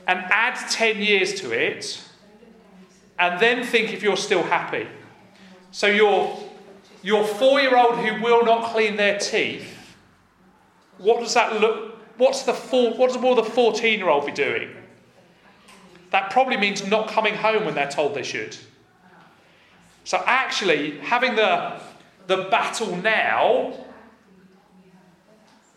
[0.06, 2.02] and add 10 years to it,
[3.18, 4.86] and then think if you're still happy.
[5.70, 6.38] So, your,
[7.02, 9.74] your four year old who will not clean their teeth,
[10.98, 14.70] what does that look What's the four, what will the 14 year old be doing?
[16.10, 18.56] That probably means not coming home when they're told they should.
[20.04, 21.80] So, actually, having the,
[22.26, 23.74] the battle now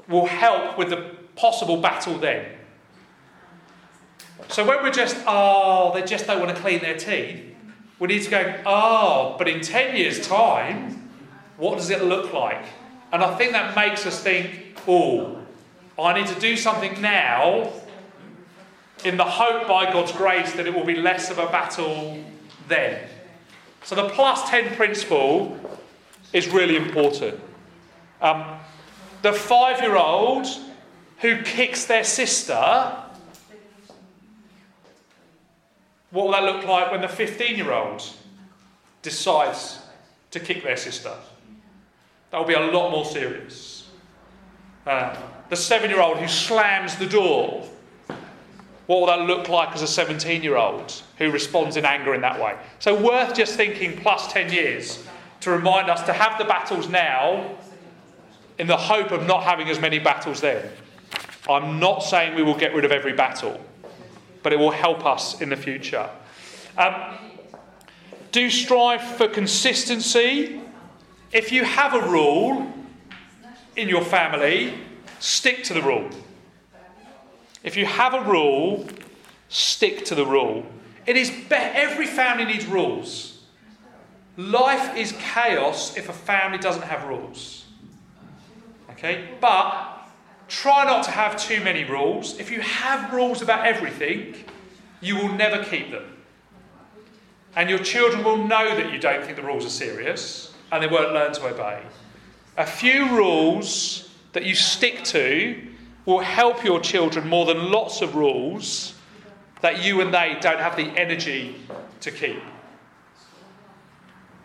[0.07, 2.45] will help with the possible battle then.
[4.49, 7.43] So, when we're just, oh, they just don't want to clean their teeth,
[7.99, 11.09] we need to go, oh, but in 10 years' time,
[11.57, 12.65] what does it look like?
[13.11, 15.37] And I think that makes us think, oh,
[15.99, 17.71] I need to do something now
[19.03, 22.23] in the hope by God's grace that it will be less of a battle
[22.67, 23.07] then.
[23.83, 25.57] So the plus 10 principle
[26.33, 27.39] is really important.
[28.21, 28.59] Um,
[29.21, 30.47] the five year old
[31.19, 33.00] who kicks their sister,
[36.11, 38.03] what will that look like when the 15 year old
[39.01, 39.79] decides
[40.31, 41.13] to kick their sister?
[42.29, 43.89] That will be a lot more serious.
[44.85, 45.15] Uh,
[45.49, 47.67] the seven year old who slams the door,
[48.87, 52.21] what will that look like as a 17 year old who responds in anger in
[52.21, 52.57] that way?
[52.79, 55.05] So, worth just thinking plus 10 years
[55.41, 57.57] to remind us to have the battles now
[58.57, 60.69] in the hope of not having as many battles then.
[61.49, 63.59] I'm not saying we will get rid of every battle,
[64.43, 66.09] but it will help us in the future.
[66.77, 67.17] Um,
[68.31, 70.61] do strive for consistency.
[71.31, 72.71] If you have a rule
[73.75, 74.73] in your family,
[75.19, 76.09] stick to the rule.
[77.63, 78.87] If you have a rule,
[79.49, 80.65] stick to the rule.
[81.05, 83.39] It is be- every family needs rules.
[84.37, 87.65] Life is chaos if a family doesn't have rules.
[88.91, 89.29] Okay?
[89.39, 90.00] But
[90.51, 92.37] try not to have too many rules.
[92.37, 94.35] If you have rules about everything,
[94.99, 96.17] you will never keep them.
[97.55, 100.87] And your children will know that you don't think the rules are serious and they
[100.87, 101.81] won't learn to obey.
[102.57, 105.57] A few rules that you stick to
[106.05, 108.93] will help your children more than lots of rules
[109.61, 111.55] that you and they don't have the energy
[112.01, 112.41] to keep.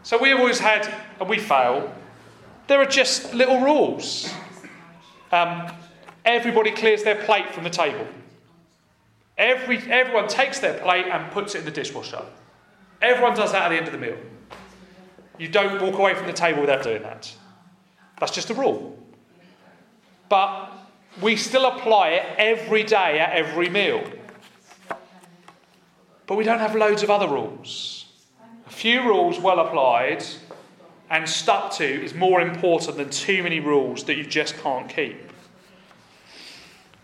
[0.05, 0.89] So we have always had,
[1.19, 1.93] and we fail,
[2.69, 4.33] there are just little rules.
[5.33, 5.73] Um,
[6.27, 8.07] everybody clears their plate from the table.
[9.39, 12.22] Every, everyone takes their plate and puts it in the dishwasher.
[13.01, 14.18] Everyone does that at the end of the meal.
[15.39, 17.33] You don't walk away from the table without doing that.
[18.18, 18.99] That's just a rule.
[20.29, 20.72] But
[21.20, 24.11] we still apply it every day at every meal.
[26.27, 28.07] But we don't have loads of other rules.
[28.66, 30.24] A few rules well applied
[31.09, 35.26] and stuck to is more important than too many rules that you just can't keep.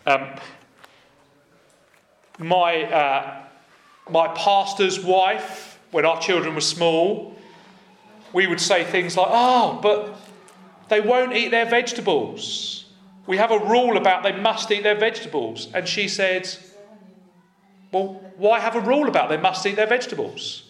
[0.07, 0.29] Um,
[2.39, 3.45] my, uh,
[4.11, 7.37] my pastor's wife, when our children were small,
[8.33, 10.17] we would say things like, Oh, but
[10.89, 12.87] they won't eat their vegetables.
[13.27, 15.69] We have a rule about they must eat their vegetables.
[15.73, 16.49] And she said,
[17.93, 20.65] Well, why have a rule about they must eat their vegetables?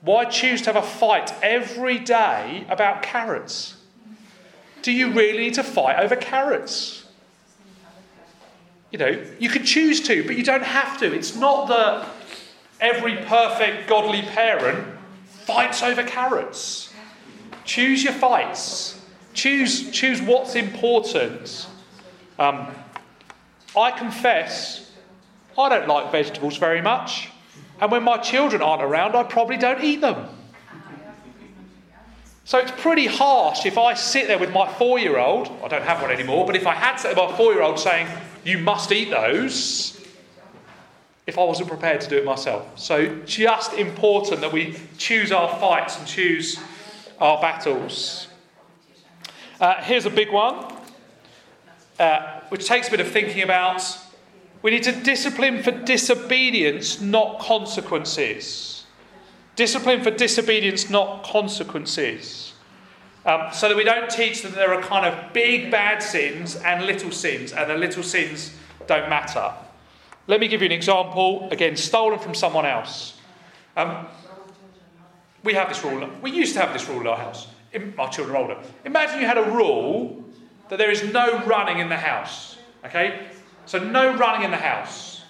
[0.00, 3.76] Why choose to have a fight every day about carrots?
[4.82, 7.03] Do you really need to fight over carrots?
[8.94, 11.12] You know, you can choose to, but you don't have to.
[11.12, 12.06] It's not that
[12.80, 14.86] every perfect godly parent
[15.26, 16.94] fights over carrots.
[17.64, 19.04] Choose your fights.
[19.32, 21.66] Choose, choose what's important.
[22.38, 22.68] Um,
[23.76, 24.92] I confess,
[25.58, 27.30] I don't like vegetables very much.
[27.80, 30.28] And when my children aren't around, I probably don't eat them.
[32.44, 35.82] So it's pretty harsh if I sit there with my four year old, I don't
[35.82, 38.06] have one anymore, but if I had sat with my four year old saying,
[38.44, 40.00] You must eat those,
[41.26, 42.78] if I wasn't prepared to do it myself.
[42.78, 46.58] So just important that we choose our fights and choose
[47.18, 48.28] our battles.
[49.60, 50.72] Uh, here's a big one,
[51.98, 53.82] uh, which takes a bit of thinking about.
[54.62, 58.84] We need to discipline for disobedience, not consequences.
[59.56, 62.53] Discipline for disobedience, not consequences.
[63.26, 66.84] Um, so that we don't teach them there are kind of big bad sins and
[66.84, 68.54] little sins, and the little sins
[68.86, 69.52] don't matter.
[70.26, 73.18] Let me give you an example, again, stolen from someone else.
[73.76, 74.06] Um,
[75.42, 77.48] we have this rule, we used to have this rule in our house.
[77.96, 78.58] My children are older.
[78.84, 80.24] Imagine you had a rule
[80.68, 82.56] that there is no running in the house.
[82.84, 83.26] Okay?
[83.66, 85.22] So, no running in the house.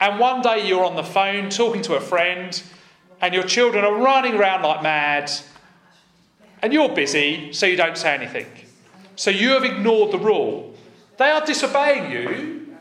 [0.00, 2.62] And one day you're on the phone talking to a friend,
[3.20, 5.30] and your children are running around like mad,
[6.64, 8.46] and you're busy, so you don't say anything.
[9.16, 10.72] So, you have ignored the rule.
[11.18, 12.74] They are disobeying you,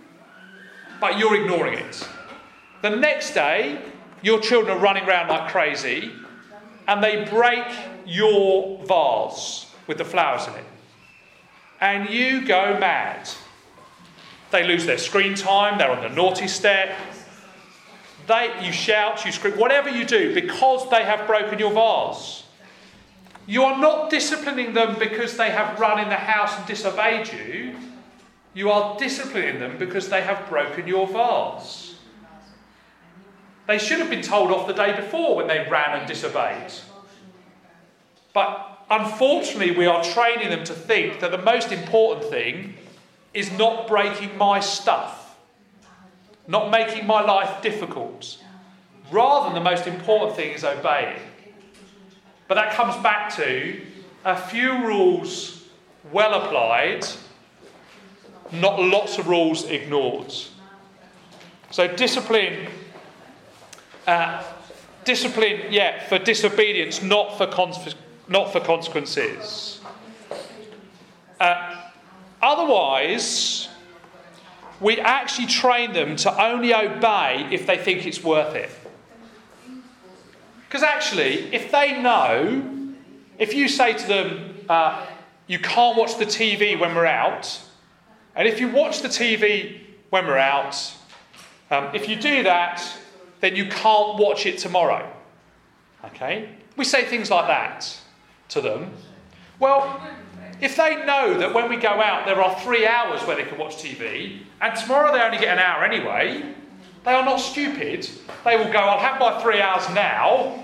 [1.02, 2.08] but you're ignoring it.
[2.82, 3.82] The next day,
[4.22, 6.14] your children are running around like crazy,
[6.88, 7.66] and they break
[8.06, 10.66] your vase with the flowers in it.
[11.82, 13.30] And you go mad.
[14.52, 16.98] They lose their screen time, they're on the naughty step.
[18.28, 22.43] They, you shout, you scream, whatever you do, because they have broken your vase.
[23.46, 27.76] You are not disciplining them because they have run in the house and disobeyed you.
[28.54, 31.96] You are disciplining them because they have broken your vase.
[33.68, 36.72] They should have been told off the day before when they ran and disobeyed.
[38.34, 42.76] But unfortunately, we are training them to think that the most important thing
[43.34, 45.38] is not breaking my stuff,
[46.48, 48.38] not making my life difficult.
[49.12, 51.20] Rather than the most important thing is obeying.
[52.48, 53.82] But that comes back to
[54.26, 55.64] a few rules
[56.12, 57.06] well applied,
[58.52, 60.34] not lots of rules ignored.
[61.72, 62.68] So, discipline,
[64.06, 64.44] uh,
[65.06, 67.50] discipline, yeah, for disobedience, not for,
[68.28, 69.82] not for consequences.
[71.40, 71.84] Uh,
[72.44, 73.70] Otherwise,
[74.82, 78.70] we actually train them to only obey if they think it's worth it.
[80.74, 82.90] Because actually, if they know,
[83.38, 85.06] if you say to them, uh,
[85.46, 87.62] you can't watch the TV when we're out,
[88.36, 90.76] and if you watch the TV when we're out,
[91.70, 92.84] um, if you do that,
[93.40, 95.08] then you can't watch it tomorrow.
[96.06, 96.50] Okay?
[96.76, 97.96] We say things like that
[98.50, 98.94] to them.
[99.60, 100.02] Well,
[100.60, 103.60] if they know that when we go out there are three hours where they can
[103.60, 106.56] watch TV, and tomorrow they only get an hour anyway,
[107.06, 108.10] they are not stupid.
[108.46, 110.64] They will go, I'll have my three hours now,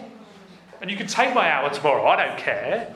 [0.82, 2.96] and you can take my hour tomorrow, I don't care.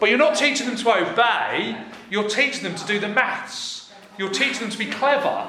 [0.00, 1.76] But you're not teaching them to obey,
[2.10, 3.92] you're teaching them to do the maths.
[4.18, 5.48] You're teaching them to be clever.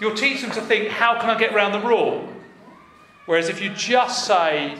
[0.00, 2.28] You're teaching them to think, how can I get around the rule?
[3.26, 4.76] Whereas if you just say,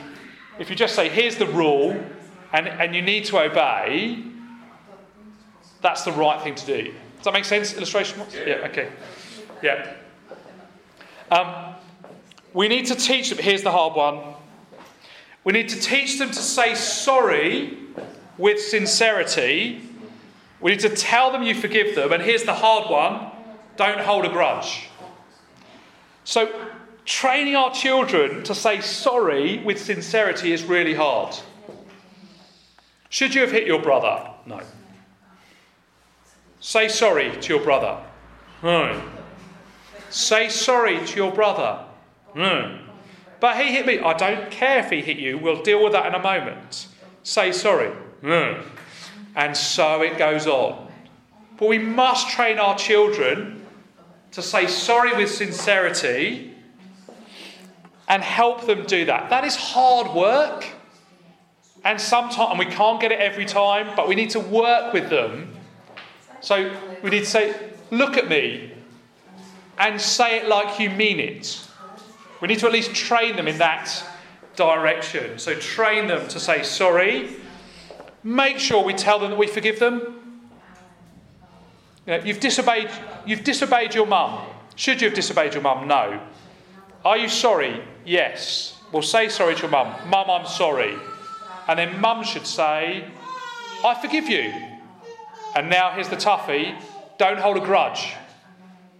[0.58, 2.04] if you just say, here's the rule,
[2.52, 4.22] and, and you need to obey,
[5.80, 6.94] that's the right thing to do.
[7.16, 7.74] Does that make sense?
[7.74, 8.20] Illustration?
[8.32, 8.88] Yeah, yeah okay.
[9.62, 9.94] Yeah.
[11.30, 11.73] Um,
[12.54, 14.20] we need to teach them, here's the hard one.
[15.42, 17.76] We need to teach them to say sorry
[18.38, 19.82] with sincerity.
[20.60, 22.12] We need to tell them you forgive them.
[22.12, 23.30] And here's the hard one
[23.76, 24.88] don't hold a grudge.
[26.22, 26.70] So,
[27.04, 31.34] training our children to say sorry with sincerity is really hard.
[33.10, 34.30] Should you have hit your brother?
[34.46, 34.60] No.
[36.60, 38.00] Say sorry to your brother.
[38.62, 39.02] No.
[40.08, 41.83] Say sorry to your brother.
[42.34, 42.80] No.
[43.40, 43.98] But he hit me.
[44.00, 45.38] I don't care if he hit you.
[45.38, 46.88] We'll deal with that in a moment.
[47.22, 47.92] Say sorry.
[48.22, 48.62] No.
[49.36, 50.90] And so it goes on.
[51.58, 53.64] But we must train our children
[54.32, 56.52] to say sorry with sincerity
[58.08, 59.30] and help them do that.
[59.30, 60.66] That is hard work.
[61.84, 65.10] And sometimes and we can't get it every time, but we need to work with
[65.10, 65.54] them
[66.44, 66.70] so
[67.02, 67.54] we need to say,
[67.90, 68.70] look at me
[69.78, 71.66] and say it like you mean it.
[72.40, 74.04] We need to at least train them in that
[74.56, 75.38] direction.
[75.38, 77.36] So train them to say sorry.
[78.22, 80.50] Make sure we tell them that we forgive them.
[82.06, 82.90] You you've disobeyed
[83.26, 84.40] you've disobeyed your mum.
[84.76, 85.88] Should you have disobeyed your mum?
[85.88, 86.20] No.
[87.04, 87.82] Are you sorry?
[88.04, 88.78] Yes.
[88.92, 89.94] Well say sorry to your mum.
[90.08, 90.96] Mum, I'm sorry.
[91.66, 93.04] And then mum should say,
[93.84, 94.52] I forgive you.
[95.54, 96.76] And now here's the toughie
[97.16, 98.14] don't hold a grudge.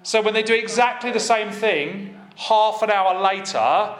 [0.05, 3.95] So when they do exactly the same thing, half an hour later,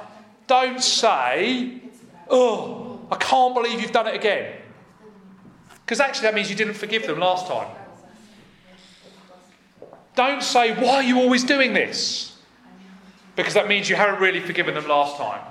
[0.47, 1.81] don't say,
[2.29, 4.55] Oh, I can't believe you've done it again.
[5.85, 7.69] Because actually, that means you didn't forgive them last time.
[10.17, 12.37] Don't say, Why are you always doing this?
[13.37, 15.43] Because that means you haven't really forgiven them last time.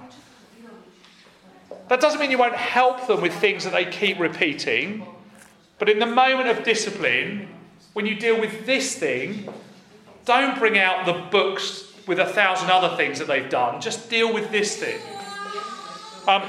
[1.89, 5.05] That doesn't mean you won't help them with things that they keep repeating.
[5.79, 7.49] But in the moment of discipline,
[7.91, 9.49] when you deal with this thing,
[10.25, 13.81] Don't bring out the books with a thousand other things that they've done.
[13.81, 14.99] Just deal with this thing.
[16.27, 16.43] Um,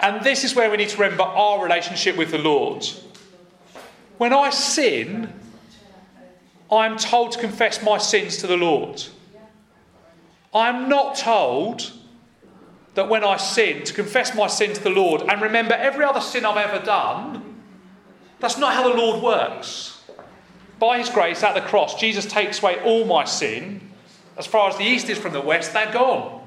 [0.00, 2.86] and this is where we need to remember our relationship with the Lord.
[4.18, 5.32] When I sin,
[6.70, 9.02] I'm told to confess my sins to the Lord.
[10.54, 11.92] I'm not told
[12.94, 16.20] that when I sin, to confess my sin to the Lord and remember every other
[16.20, 17.62] sin I've ever done.
[18.40, 20.02] That's not how the Lord works.
[20.78, 23.89] By His grace at the cross, Jesus takes away all my sin.
[24.40, 26.42] As far as the east is from the west, they're gone.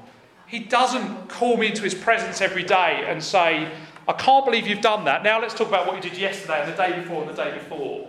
[0.48, 3.70] He doesn't call me into His presence every day and say,
[4.08, 5.22] I can't believe you've done that.
[5.22, 7.54] Now let's talk about what you did yesterday and the day before and the day
[7.54, 8.08] before.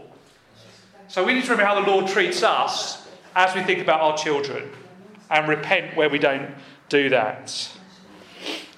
[1.08, 4.18] So we need to remember how the Lord treats us as we think about our
[4.18, 4.72] children
[5.30, 6.50] and repent where we don't
[6.90, 7.70] do that.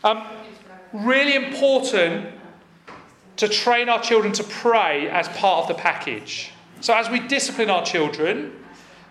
[0.04, 0.28] Um,
[0.92, 2.34] really important
[3.38, 6.52] to train our children to pray as part of the package.
[6.82, 8.52] So as we discipline our children,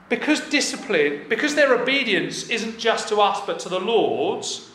[0.08, 4.70] because discipline, because their obedience isn't just to us but to the Lord's,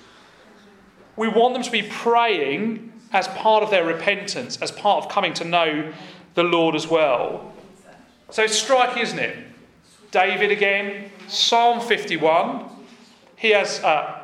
[1.15, 5.33] we want them to be praying as part of their repentance, as part of coming
[5.35, 5.91] to know
[6.33, 7.53] the Lord as well.
[8.29, 9.37] So it's striking, isn't it?
[10.11, 12.69] David again, Psalm 51.
[13.35, 14.19] He has uh,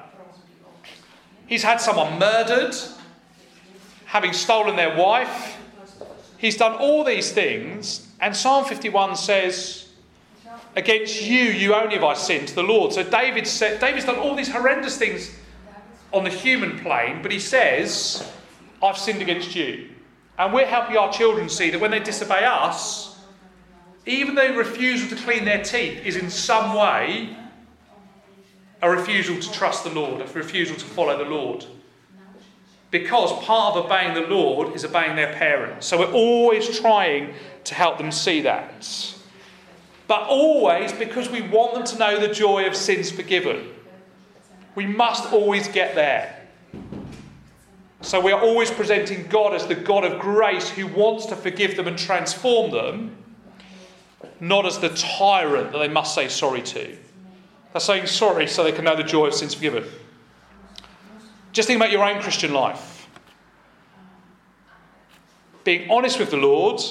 [1.48, 2.76] he's had someone murdered,
[4.06, 5.58] having stolen their wife.
[6.38, 9.87] He's done all these things, and Psalm 51 says,
[10.78, 14.20] "Against you, you only have I sinned to the Lord." So David said, David's done
[14.20, 15.32] all these horrendous things
[16.14, 18.26] on the human plane, but he says,
[18.82, 19.90] "I've sinned against you,"
[20.40, 23.18] and we're helping our children see that when they disobey us
[24.08, 27.36] even though refusal to clean their teeth is in some way
[28.82, 31.66] a refusal to trust the Lord, a refusal to follow the Lord.
[32.90, 35.86] Because part of obeying the Lord is obeying their parents.
[35.88, 37.34] So we're always trying
[37.66, 38.86] to help them see that.
[40.08, 43.70] But always because we want them to know the joy of sins forgiven.
[44.76, 46.34] We must always get there.
[48.02, 51.76] So we are always presenting God as the God of grace who wants to forgive
[51.76, 53.18] them and transform them
[54.40, 56.98] not as the tyrant that they must say sorry to.
[57.74, 59.84] They're saying sorry so they can know the joy of sins forgiven.
[61.54, 63.10] Just think about your own Christian life.
[65.64, 66.82] Being honest with the Lord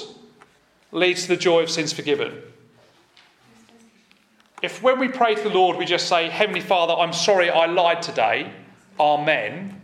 [0.91, 2.41] leads to the joy of sins forgiven.
[4.61, 7.65] If when we pray to the Lord we just say, Heavenly Father, I'm sorry I
[7.65, 8.51] lied today,
[8.99, 9.81] Amen,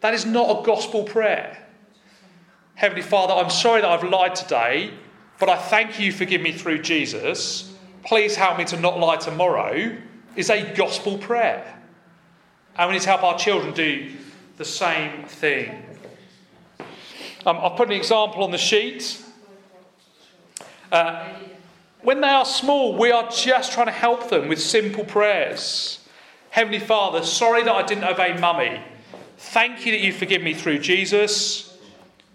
[0.00, 1.66] that is not a gospel prayer.
[2.76, 4.92] Heavenly Father, I'm sorry that I've lied today.
[5.38, 7.74] But I thank you for giving me through Jesus.
[8.04, 9.96] Please help me to not lie tomorrow,
[10.34, 11.82] is a gospel prayer.
[12.76, 14.12] And we need to help our children do
[14.56, 15.82] the same thing.
[17.44, 19.22] Um, I've put an example on the sheet.
[20.90, 21.28] Uh,
[22.06, 25.98] when they are small, we are just trying to help them with simple prayers.
[26.50, 28.80] Heavenly Father, sorry that I didn't obey mummy.
[29.38, 31.76] Thank you that you forgive me through Jesus.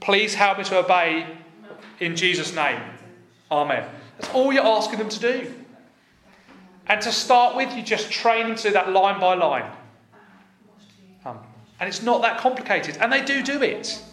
[0.01, 1.25] Please help me to obey
[2.01, 2.81] in Jesus' name.
[3.49, 3.87] Amen.
[4.17, 5.53] That's all you're asking them to do.
[6.87, 9.71] And to start with, you just train them to do that line by line.
[11.23, 11.39] Um,
[11.79, 12.97] and it's not that complicated.
[12.97, 14.03] And they do do it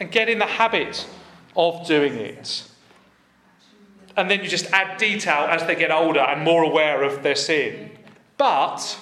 [0.00, 1.06] and get in the habit
[1.54, 2.66] of doing it.
[4.16, 7.34] And then you just add detail as they get older and more aware of their
[7.34, 7.90] sin.
[8.36, 8.98] But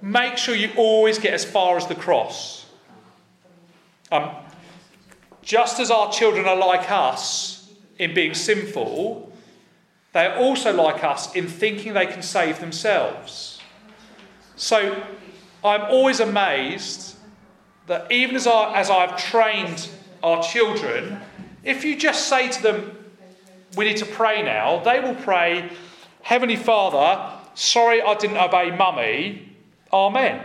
[0.00, 2.66] make sure you always get as far as the cross.
[4.10, 4.30] Um,
[5.42, 7.60] just as our children are like us,
[8.00, 9.30] in being sinful,
[10.14, 13.60] they are also like us in thinking they can save themselves.
[14.56, 15.02] So
[15.62, 17.14] I'm always amazed
[17.88, 19.88] that even as, I, as I've trained
[20.22, 21.20] our children,
[21.62, 22.99] if you just say to them,
[23.76, 25.70] we need to pray now, they will pray,
[26.22, 29.50] Heavenly Father, sorry I didn't obey mummy,
[29.92, 30.44] Amen.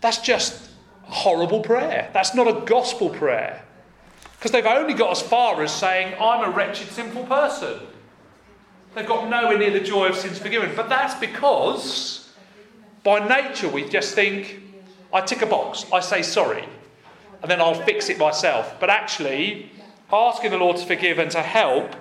[0.00, 0.70] That's just
[1.02, 2.10] horrible prayer.
[2.12, 3.62] That's not a gospel prayer.
[4.38, 7.80] Because they've only got as far as saying, I'm a wretched, sinful person.
[8.94, 10.72] They've got nowhere near the joy of sins forgiven.
[10.74, 12.32] But that's because,
[13.02, 14.60] by nature, we just think,
[15.12, 16.64] I tick a box, I say sorry,
[17.42, 18.76] and then I'll fix it myself.
[18.80, 19.70] But actually,
[20.12, 21.94] asking the Lord to forgive and to help,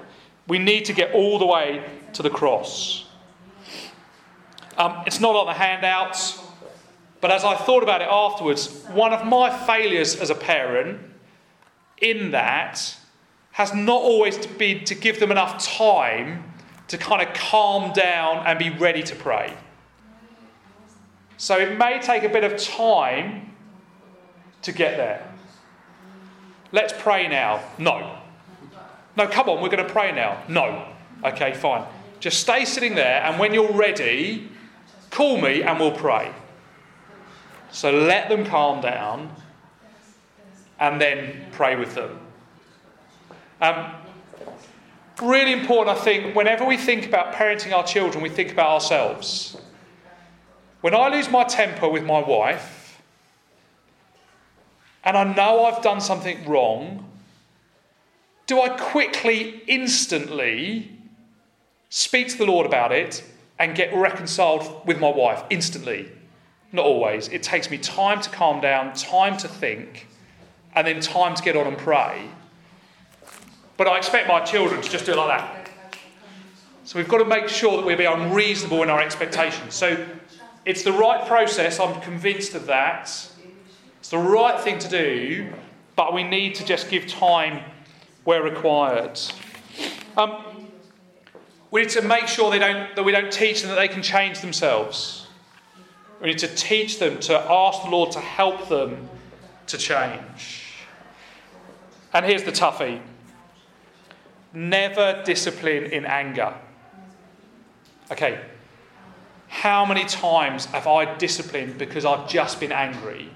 [0.48, 1.84] we need to get all the way
[2.14, 3.06] to the cross.
[4.78, 6.42] Um, it's not on the handouts,
[7.22, 11.00] but as I thought about it afterwards, one of my failures as a parent
[12.00, 12.96] in that
[13.52, 16.44] has not always been to give them enough time
[16.90, 19.54] to kind of calm down and be ready to pray.
[21.38, 23.54] So it may take a bit of time
[24.62, 25.35] to get there.
[26.72, 27.64] Let's pray now.
[27.78, 28.20] No.
[29.18, 30.44] No, come on, we're going to pray now.
[30.48, 30.88] No.
[31.24, 31.86] Okay, fine.
[32.20, 34.50] Just stay sitting there, and when you're ready,
[35.10, 36.32] call me and we'll pray.
[37.72, 39.34] So let them calm down
[40.80, 42.20] and then pray with them.
[43.62, 43.92] Um,
[45.22, 49.58] really important, I think, whenever we think about parenting our children, we think about ourselves.
[50.82, 52.85] When I lose my temper with my wife,
[55.06, 57.10] and I know I've done something wrong,
[58.48, 60.92] do I quickly, instantly
[61.90, 63.24] speak to the Lord about it
[63.58, 66.12] and get reconciled with my wife instantly?
[66.72, 67.30] Not always.
[67.30, 70.08] It takes me time to calm down, time to think,
[70.76, 72.28] and then time to get on and pray.
[73.78, 75.72] But I expect my children to just do it like that.
[76.84, 79.74] So we've got to make sure that we're being unreasonable in our expectations.
[79.74, 80.06] So
[80.66, 83.12] it's the right process, I'm convinced of that.
[84.06, 85.52] It's the right thing to do,
[85.96, 87.64] but we need to just give time
[88.24, 89.20] where required.
[90.16, 90.68] Um,
[91.72, 94.04] we need to make sure they don't, that we don't teach them that they can
[94.04, 95.26] change themselves.
[96.22, 99.10] We need to teach them to ask the Lord to help them
[99.66, 100.76] to change.
[102.14, 103.02] And here's the toughie
[104.54, 106.54] never discipline in anger.
[108.12, 108.40] Okay,
[109.48, 113.32] how many times have I disciplined because I've just been angry?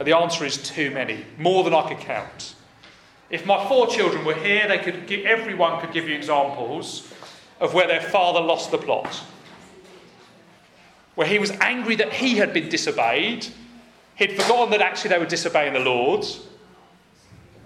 [0.00, 2.54] And the answer is too many, more than I could count.
[3.28, 7.12] If my four children were here, they could give, everyone could give you examples
[7.60, 9.22] of where their father lost the plot.
[11.16, 13.46] Where he was angry that he had been disobeyed,
[14.16, 16.24] he'd forgotten that actually they were disobeying the Lord.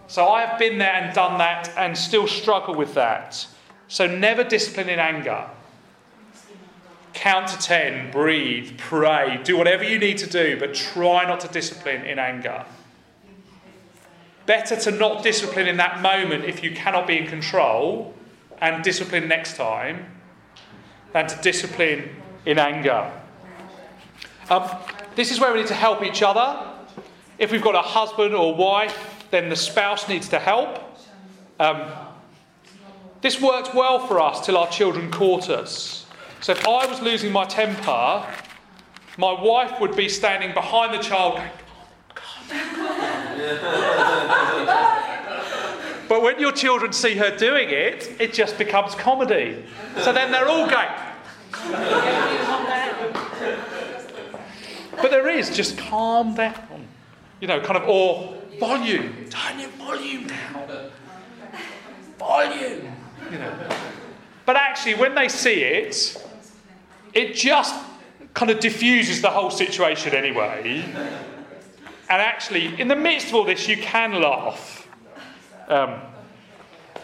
[0.08, 3.46] So I have been there and done that and still struggle with that.
[3.86, 5.48] So never discipline in anger.
[7.14, 11.48] Count to 10, breathe, pray, do whatever you need to do, but try not to
[11.48, 12.66] discipline in anger.
[14.46, 18.14] Better to not discipline in that moment if you cannot be in control
[18.58, 20.06] and discipline next time
[21.12, 22.10] than to discipline
[22.44, 23.10] in anger.
[24.50, 24.68] Um,
[25.14, 26.68] this is where we need to help each other.
[27.38, 30.78] If we've got a husband or wife, then the spouse needs to help.
[31.58, 31.90] Um,
[33.20, 36.03] this worked well for us till our children caught us.
[36.44, 38.22] So if I was losing my temper,
[39.16, 41.48] my wife would be standing behind the child going,
[46.06, 49.64] but when your children see her doing it, it just becomes comedy.
[50.02, 50.90] So then they're all going.
[55.00, 56.86] but there is just calm down,
[57.40, 59.30] you know, kind of, or volume.
[59.30, 60.90] Turn your volume down.
[62.18, 62.92] Volume.
[63.32, 63.68] You know.
[64.44, 66.20] But actually, when they see it,
[67.14, 67.74] it just
[68.34, 70.84] kind of diffuses the whole situation anyway.
[72.08, 74.88] And actually, in the midst of all this, you can laugh.
[75.68, 76.00] Um,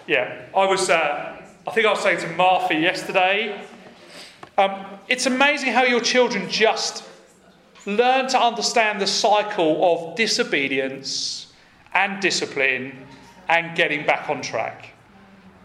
[0.07, 3.65] yeah, I was, uh, I think I was saying to Martha yesterday,
[4.59, 7.05] um, it's amazing how your children just
[7.87, 11.53] learn to understand the cycle of disobedience
[11.95, 13.07] and discipline
[13.49, 14.91] and getting back on track.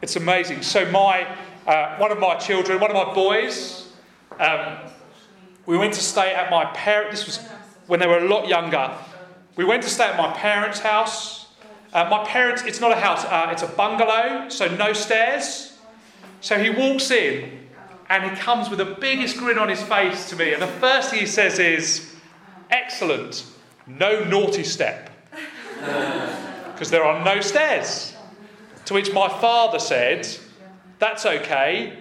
[0.02, 0.62] It's amazing.
[0.62, 1.28] So, my,
[1.68, 3.85] uh, one of my children, one of my boys,
[4.40, 4.78] um,
[5.66, 7.12] we went to stay at my parent.
[7.12, 7.40] This was
[7.88, 8.96] when they were a lot younger.
[9.56, 11.48] We went to stay at my parents' house.
[11.94, 15.78] Uh, my parents, it's not a house, uh, it's a bungalow, so no stairs.
[16.42, 17.68] So he walks in
[18.10, 20.52] and he comes with the biggest grin on his face to me.
[20.54, 22.14] And the first thing he says is,
[22.70, 23.46] Excellent,
[23.88, 25.10] no naughty step.
[26.76, 28.14] Because there are no stairs.
[28.86, 30.28] To which my father said,
[31.00, 31.98] That's okay.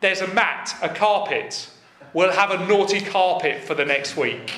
[0.00, 1.70] There's a mat, a carpet.
[2.12, 4.52] We'll have a naughty carpet for the next week.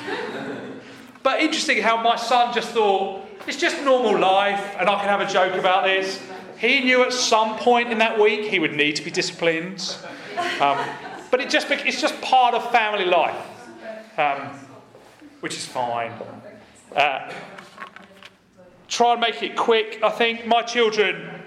[1.22, 5.20] But interesting how my son just thought, it's just normal life and I can have
[5.20, 6.22] a joke about this.
[6.58, 9.96] He knew at some point in that week he would need to be disciplined.
[10.60, 10.78] Um,
[11.30, 13.36] but it just, it's just part of family life,
[14.18, 14.58] um,
[15.40, 16.12] which is fine.
[16.94, 17.32] Uh,
[18.88, 20.00] try and make it quick.
[20.02, 21.39] I think my children,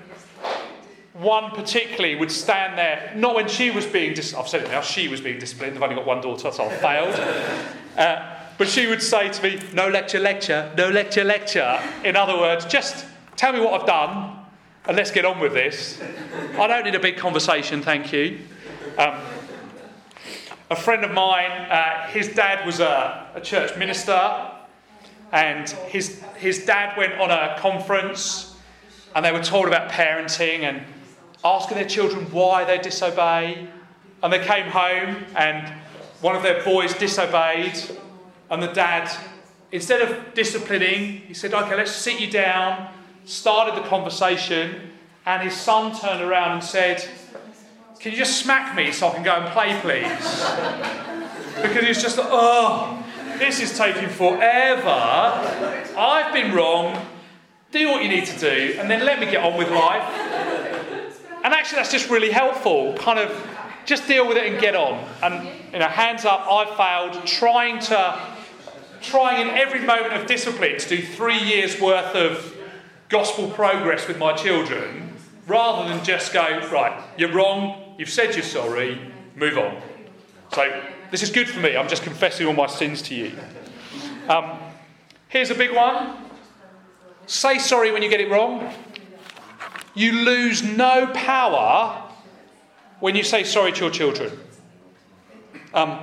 [1.13, 4.81] one particularly, would stand there, not when she was being, dis- I've said it now,
[4.81, 5.75] she was being disciplined.
[5.75, 7.19] I've only got one daughter, so I've failed.
[7.93, 11.79] Uh, but she would say to me, No lecture, lecture, no lecture, lecture.
[12.03, 13.05] In other words, just
[13.35, 14.39] tell me what I've done
[14.85, 16.01] and let's get on with this.
[16.57, 18.39] I don't need a big conversation, thank you.
[18.97, 19.19] Um,
[20.71, 24.49] a friend of mine, uh, his dad was a, a church minister,
[25.31, 28.55] and his, his dad went on a conference
[29.15, 30.83] and they were told about parenting and
[31.43, 33.67] asking their children why they disobey.
[34.21, 35.67] And they came home and
[36.21, 37.77] one of their boys disobeyed
[38.53, 39.11] and the dad,
[39.71, 42.87] instead of disciplining, he said, Okay, let's sit you down,
[43.25, 44.91] started the conversation,
[45.25, 47.03] and his son turned around and said,
[47.99, 50.43] Can you just smack me so I can go and play, please?
[51.53, 53.05] Because it's just, oh,
[53.37, 54.89] this is taking forever.
[54.89, 56.99] I've been wrong.
[57.69, 61.02] Do what you need to do, and then let me get on with life.
[61.43, 62.93] And actually, that's just really helpful.
[62.93, 63.49] Kind of
[63.85, 65.05] just deal with it and get on.
[65.21, 68.19] And, you know, hands up, I've failed trying to,
[69.01, 72.55] trying in every moment of discipline to do three years worth of
[73.09, 75.13] gospel progress with my children
[75.45, 78.99] rather than just go, right, you're wrong, you've said you're sorry,
[79.35, 79.81] move on.
[80.53, 80.81] So
[81.11, 81.75] this is good for me.
[81.75, 83.33] I'm just confessing all my sins to you.
[84.29, 84.57] Um,
[85.27, 86.23] here's a big one
[87.25, 88.73] say sorry when you get it wrong.
[89.93, 92.01] You lose no power
[92.99, 94.39] when you say sorry to your children.
[95.73, 95.99] Um,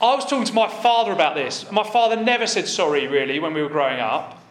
[0.00, 1.70] I was talking to my father about this.
[1.70, 4.42] My father never said sorry, really, when we were growing up.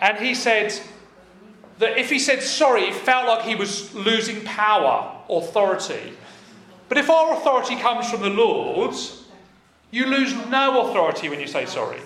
[0.00, 0.72] And he said
[1.78, 6.14] that if he said sorry, it felt like he was losing power, authority.
[6.88, 8.94] But if our authority comes from the Lord,
[9.90, 12.00] you lose no authority when you say sorry.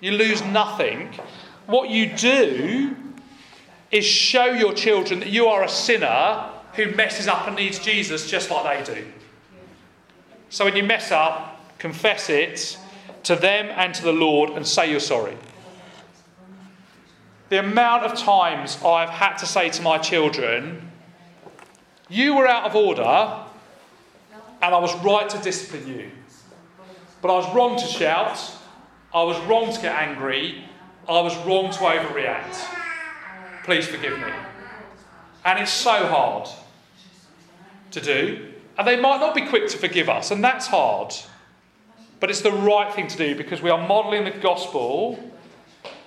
[0.00, 1.08] You lose nothing.
[1.66, 2.96] What you do
[3.90, 8.30] is show your children that you are a sinner who messes up and needs Jesus
[8.30, 9.04] just like they do.
[10.48, 12.78] So when you mess up, confess it
[13.24, 15.36] to them and to the Lord and say you're sorry
[17.50, 20.90] the amount of times I've had to say to my children,
[22.08, 23.44] You were out of order,
[24.62, 26.10] and I was right to discipline you.
[27.20, 28.38] But I was wrong to shout,
[29.12, 30.64] I was wrong to get angry,
[31.08, 32.79] I was wrong to overreact.
[33.64, 34.32] Please forgive me.
[35.44, 36.48] And it's so hard
[37.92, 38.48] to do.
[38.78, 41.12] And they might not be quick to forgive us, and that's hard.
[42.18, 45.18] But it's the right thing to do because we are modelling the gospel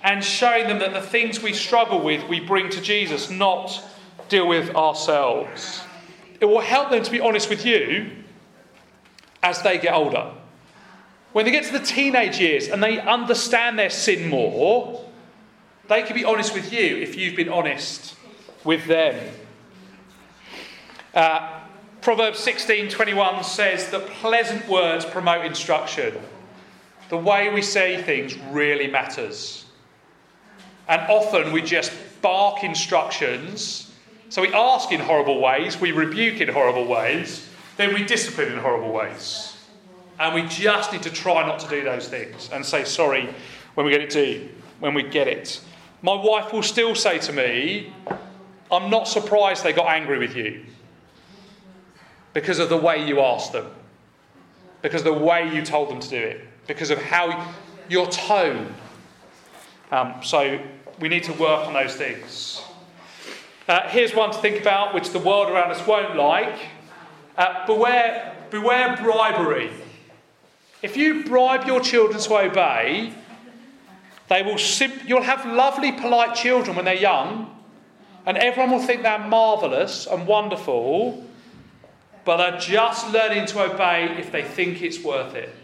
[0.02, 3.82] and showing them that the things we struggle with we bring to Jesus, not
[4.28, 5.82] deal with ourselves.
[6.40, 8.10] It will help them to be honest with you
[9.42, 10.32] as they get older.
[11.32, 15.04] When they get to the teenage years and they understand their sin more,
[15.88, 18.16] they can be honest with you if you've been honest
[18.64, 19.32] with them.
[21.14, 21.60] Uh,
[22.00, 26.18] Proverbs 16:21 says that pleasant words promote instruction.
[27.08, 29.64] The way we say things really matters.
[30.88, 33.90] And often we just bark instructions.
[34.28, 38.58] So we ask in horrible ways, we rebuke in horrible ways, then we discipline in
[38.58, 39.56] horrible ways.
[40.18, 43.28] And we just need to try not to do those things and say sorry
[43.74, 44.48] when we get it to
[44.80, 45.60] when we get it.
[46.04, 47.90] My wife will still say to me,
[48.70, 50.66] I'm not surprised they got angry with you
[52.34, 53.70] because of the way you asked them,
[54.82, 57.50] because of the way you told them to do it, because of how
[57.88, 58.74] your tone.
[59.90, 60.60] Um, so
[61.00, 62.60] we need to work on those things.
[63.66, 66.66] Uh, here's one to think about, which the world around us won't like.
[67.38, 69.70] Uh, beware, beware bribery.
[70.82, 73.14] If you bribe your children to obey,
[74.28, 77.54] they will simp- you'll have lovely, polite children when they're young,
[78.26, 81.24] and everyone will think they're marvellous and wonderful,
[82.24, 85.54] but they're just learning to obey if they think it's worth it.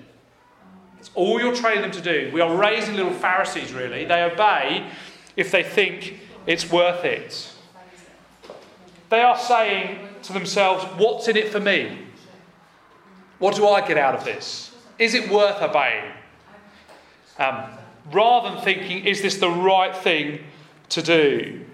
[0.98, 2.30] It's all you're training them to do.
[2.32, 4.04] We are raising little Pharisees, really.
[4.04, 4.86] They obey
[5.36, 7.50] if they think it's worth it.
[9.08, 12.06] They are saying to themselves, What's in it for me?
[13.38, 14.74] What do I get out of this?
[14.98, 16.12] Is it worth obeying?
[17.38, 17.64] Um,
[18.12, 20.40] rather than thinking, Is this the right thing
[20.90, 21.64] to do?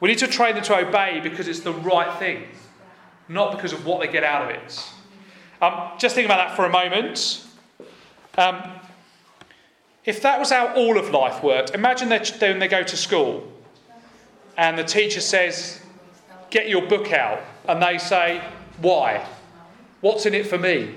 [0.00, 2.44] We need to train them to obey because it's the right thing,
[3.28, 4.84] not because of what they get out of it.
[5.62, 7.44] Um, just think about that for a moment.
[8.36, 8.70] Um,
[10.04, 13.50] if that was how all of life worked, imagine that when they go to school
[14.56, 15.80] and the teacher says,
[16.50, 17.40] Get your book out.
[17.66, 18.42] And they say,
[18.78, 19.26] Why?
[20.00, 20.94] What's in it for me?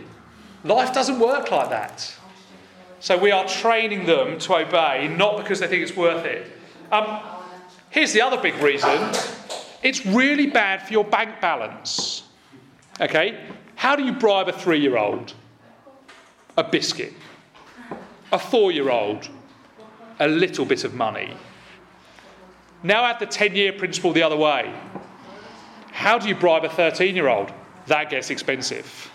[0.63, 2.13] Life doesn't work like that.
[3.07, 6.51] So we are training them to obey, not because they think it's worth it.
[6.91, 7.21] Um,
[7.89, 9.13] here's the other big reason
[9.81, 12.23] it's really bad for your bank balance.
[12.99, 13.39] Okay?
[13.75, 15.33] How do you bribe a three year old?
[16.57, 17.13] A biscuit
[18.33, 19.29] a four year old
[20.19, 21.33] a little bit of money.
[22.83, 24.69] Now add the 10 year principle the other way.
[25.93, 27.53] How do you bribe a 13 year old?
[27.85, 29.09] That gets expensive.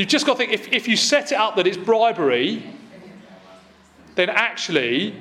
[0.00, 2.64] You've just got to think if, if you set it up that it's bribery,
[4.14, 5.14] then actually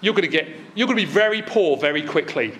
[0.00, 2.54] you're going to get you're going to be very poor very quickly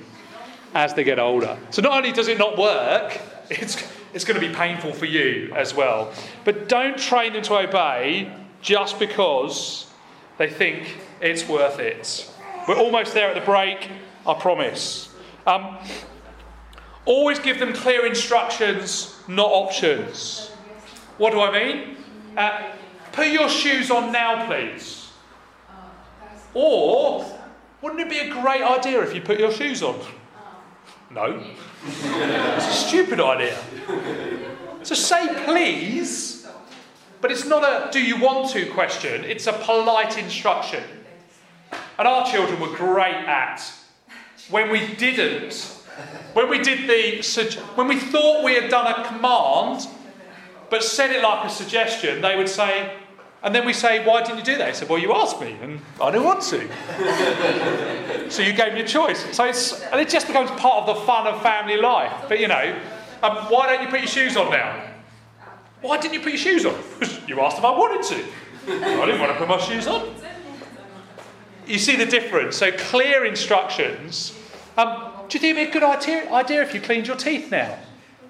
[0.74, 1.56] as they get older.
[1.70, 5.54] So not only does it not work, it's it's going to be painful for you
[5.56, 6.12] as well.
[6.44, 9.90] But don't train them to obey just because
[10.36, 12.30] they think it's worth it.
[12.68, 13.88] We're almost there at the break,
[14.26, 15.08] I promise.
[15.46, 15.78] Um,
[17.06, 20.50] Always give them clear instructions, not options.
[21.18, 21.96] What do I mean?
[22.36, 22.72] Uh,
[23.12, 25.10] put your shoes on now, please.
[26.54, 27.24] Or,
[27.80, 30.00] wouldn't it be a great idea if you put your shoes on?
[31.10, 31.42] No.
[31.86, 33.56] It's a stupid idea.
[34.82, 36.46] So say please,
[37.20, 40.82] but it's not a do you want to question, it's a polite instruction.
[41.98, 43.62] And our children were great at
[44.50, 45.54] when we didn't,
[46.34, 49.86] when we did the, when we thought we had done a command,
[50.74, 52.92] but said it like a suggestion, they would say,
[53.44, 54.70] and then we say, why didn't you do that?
[54.70, 58.28] He said, well, you asked me, and I didn't want to.
[58.28, 59.24] so you gave me a choice.
[59.36, 62.24] So it's, and it just becomes part of the fun of family life.
[62.28, 62.76] But you know,
[63.22, 64.84] um, why don't you put your shoes on now?
[65.80, 66.74] Why didn't you put your shoes on?
[67.28, 68.24] you asked if I wanted to.
[68.66, 70.12] I didn't want to put my shoes on.
[71.68, 72.56] You see the difference?
[72.56, 74.36] So clear instructions.
[74.76, 77.52] Um, do you think it'd be a good idea, idea if you cleaned your teeth
[77.52, 77.78] now?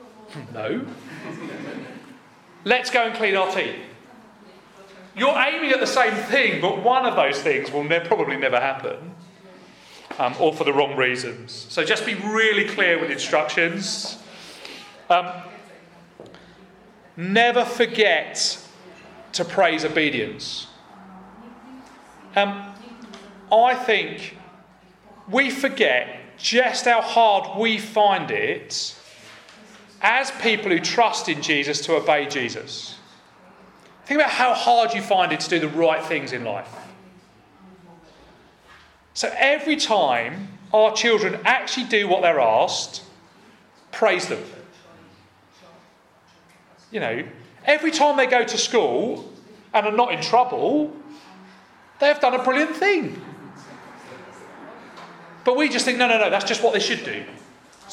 [0.52, 0.84] no.
[2.64, 3.76] Let's go and clean our teeth.
[5.16, 8.58] You're aiming at the same thing, but one of those things will ne- probably never
[8.58, 9.14] happen,
[10.18, 11.66] um, or for the wrong reasons.
[11.68, 14.18] So just be really clear with instructions.
[15.08, 15.30] Um,
[17.16, 18.58] never forget
[19.32, 20.66] to praise obedience.
[22.34, 22.74] Um,
[23.52, 24.36] I think
[25.28, 28.96] we forget just how hard we find it
[30.04, 32.98] as people who trust in Jesus to obey Jesus.
[34.04, 36.68] Think about how hard you find it to do the right things in life.
[39.14, 43.02] So every time our children actually do what they're asked,
[43.92, 44.44] praise them.
[46.90, 47.24] You know,
[47.64, 49.32] every time they go to school
[49.72, 50.94] and are not in trouble,
[51.98, 53.22] they have done a brilliant thing.
[55.44, 57.24] But we just think, no, no, no, that's just what they should do.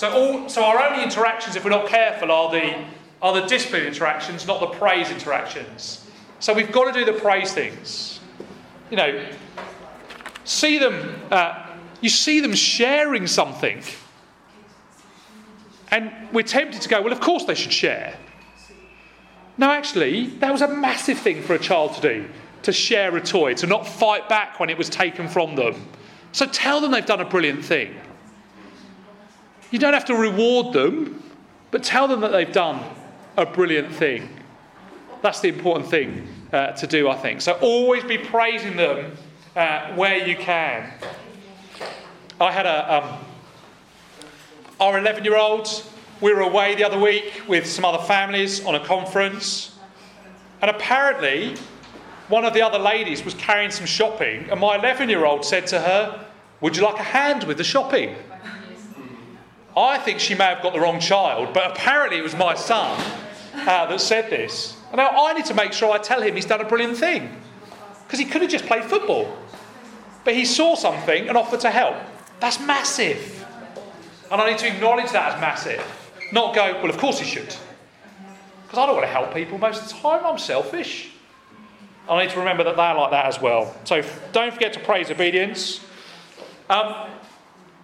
[0.01, 2.85] So, all, so our only interactions, if we're not careful, are the,
[3.21, 6.09] are the discipline interactions, not the praise interactions.
[6.39, 8.19] So we've got to do the praise things.
[8.89, 9.27] You know,
[10.43, 11.67] see them, uh,
[12.01, 13.83] you see them sharing something.
[15.91, 18.17] And we're tempted to go, well, of course they should share.
[19.59, 22.27] No, actually, that was a massive thing for a child to do
[22.63, 25.75] to share a toy, to not fight back when it was taken from them.
[26.31, 27.95] So tell them they've done a brilliant thing.
[29.71, 31.23] You don't have to reward them,
[31.71, 32.83] but tell them that they've done
[33.37, 34.29] a brilliant thing.
[35.21, 37.41] That's the important thing uh, to do, I think.
[37.41, 39.15] So always be praising them
[39.55, 40.91] uh, where you can.
[42.41, 43.19] I had a um,
[44.81, 45.69] our 11 year old.
[46.19, 49.77] We were away the other week with some other families on a conference,
[50.61, 51.55] and apparently,
[52.27, 55.65] one of the other ladies was carrying some shopping, and my 11 year old said
[55.67, 56.25] to her,
[56.59, 58.15] Would you like a hand with the shopping?
[59.75, 62.99] I think she may have got the wrong child, but apparently it was my son
[63.53, 64.77] uh, that said this.
[64.89, 67.29] And now I need to make sure I tell him he's done a brilliant thing.
[68.03, 69.37] Because he could have just played football.
[70.25, 71.95] But he saw something and offered to help.
[72.41, 73.45] That's massive.
[74.29, 75.83] And I need to acknowledge that as massive.
[76.33, 77.55] Not go, well, of course he should.
[78.63, 80.25] Because I don't want to help people most of the time.
[80.25, 81.11] I'm selfish.
[82.09, 83.73] I need to remember that they're like that as well.
[83.85, 84.03] So
[84.33, 85.79] don't forget to praise obedience.
[86.69, 87.09] Um,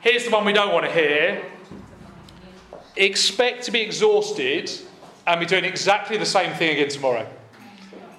[0.02, 1.44] here's the one we don't want to hear
[2.98, 4.72] expect to be exhausted
[5.26, 7.28] and be doing exactly the same thing again tomorrow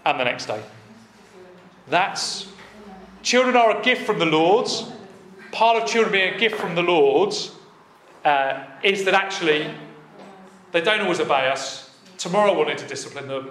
[0.05, 0.63] and the next day.
[1.89, 2.47] That's
[3.23, 4.69] children are a gift from the Lord.
[5.53, 7.35] Part of children being a gift from the Lord
[8.25, 9.71] uh, is that actually
[10.73, 11.91] they don't always obey us.
[12.19, 13.51] Tomorrow we'll need to discipline them.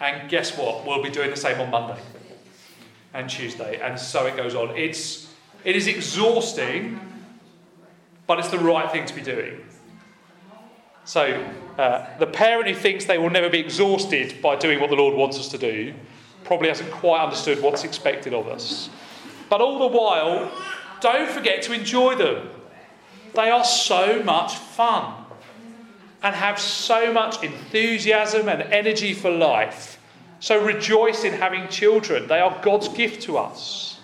[0.00, 0.86] And guess what?
[0.86, 2.00] We'll be doing the same on Monday
[3.12, 3.80] and Tuesday.
[3.80, 4.76] And so it goes on.
[4.76, 5.32] It's,
[5.64, 7.00] it is exhausting,
[8.26, 9.60] but it's the right thing to be doing.
[11.04, 14.96] So, uh, the parent who thinks they will never be exhausted by doing what the
[14.96, 15.92] Lord wants us to do
[16.44, 18.88] probably hasn't quite understood what's expected of us.
[19.50, 20.50] But all the while,
[21.00, 22.48] don't forget to enjoy them.
[23.34, 25.24] They are so much fun
[26.22, 29.98] and have so much enthusiasm and energy for life.
[30.40, 32.28] So rejoice in having children.
[32.28, 34.00] They are God's gift to us.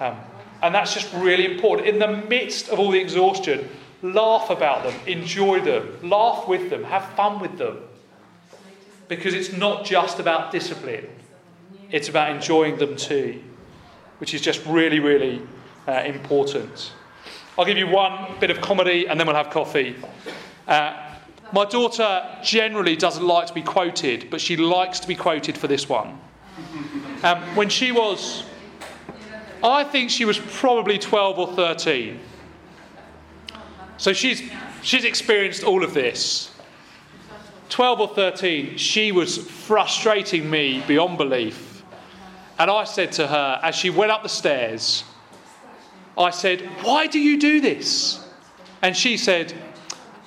[0.00, 0.16] Um,
[0.62, 1.88] and that's just really important.
[1.88, 3.68] In the midst of all the exhaustion,
[4.02, 7.78] Laugh about them, enjoy them, laugh with them, have fun with them.
[9.08, 11.08] Because it's not just about discipline,
[11.90, 13.42] it's about enjoying them too,
[14.18, 15.40] which is just really, really
[15.86, 16.92] uh, important.
[17.58, 19.94] I'll give you one bit of comedy and then we'll have coffee.
[20.66, 21.10] Uh,
[21.52, 25.68] my daughter generally doesn't like to be quoted, but she likes to be quoted for
[25.68, 26.18] this one.
[27.22, 28.44] Um, when she was,
[29.62, 32.18] I think she was probably 12 or 13.
[34.02, 34.42] So she's
[34.82, 36.50] She's experienced all of this.
[37.68, 41.84] 12 or 13, she was frustrating me beyond belief.
[42.58, 45.04] And I said to her, as she went up the stairs,
[46.18, 48.28] I said, Why do you do this?
[48.82, 49.54] And she said,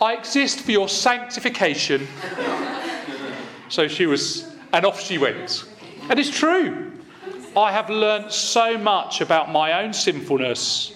[0.01, 2.07] I exist for your sanctification.
[3.69, 5.65] so she was, and off she went.
[6.09, 6.93] And it's true.
[7.55, 10.93] I have learnt so much about my own sinfulness,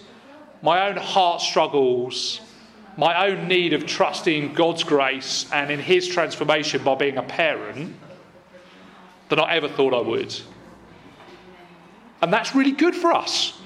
[0.61, 2.41] my own heart struggles,
[2.99, 7.95] my own need of trusting God's grace and in His transformation by being a parent
[9.29, 10.35] than I ever thought I would.
[12.21, 13.57] And that's really good for us.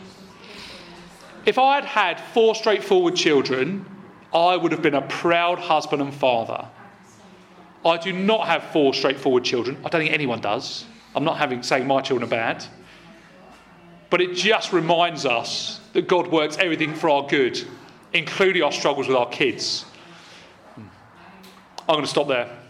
[1.47, 3.87] If I had had four straightforward children,
[4.31, 6.67] I would have been a proud husband and father.
[7.83, 9.77] I do not have four straightforward children.
[9.83, 10.85] I don't think anyone does.
[11.15, 12.63] I'm not having saying my children are bad.
[14.11, 17.65] But it just reminds us that God works everything for our good
[18.13, 19.85] including our struggles with our kids.
[20.77, 20.89] I'm
[21.87, 22.62] going to stop there.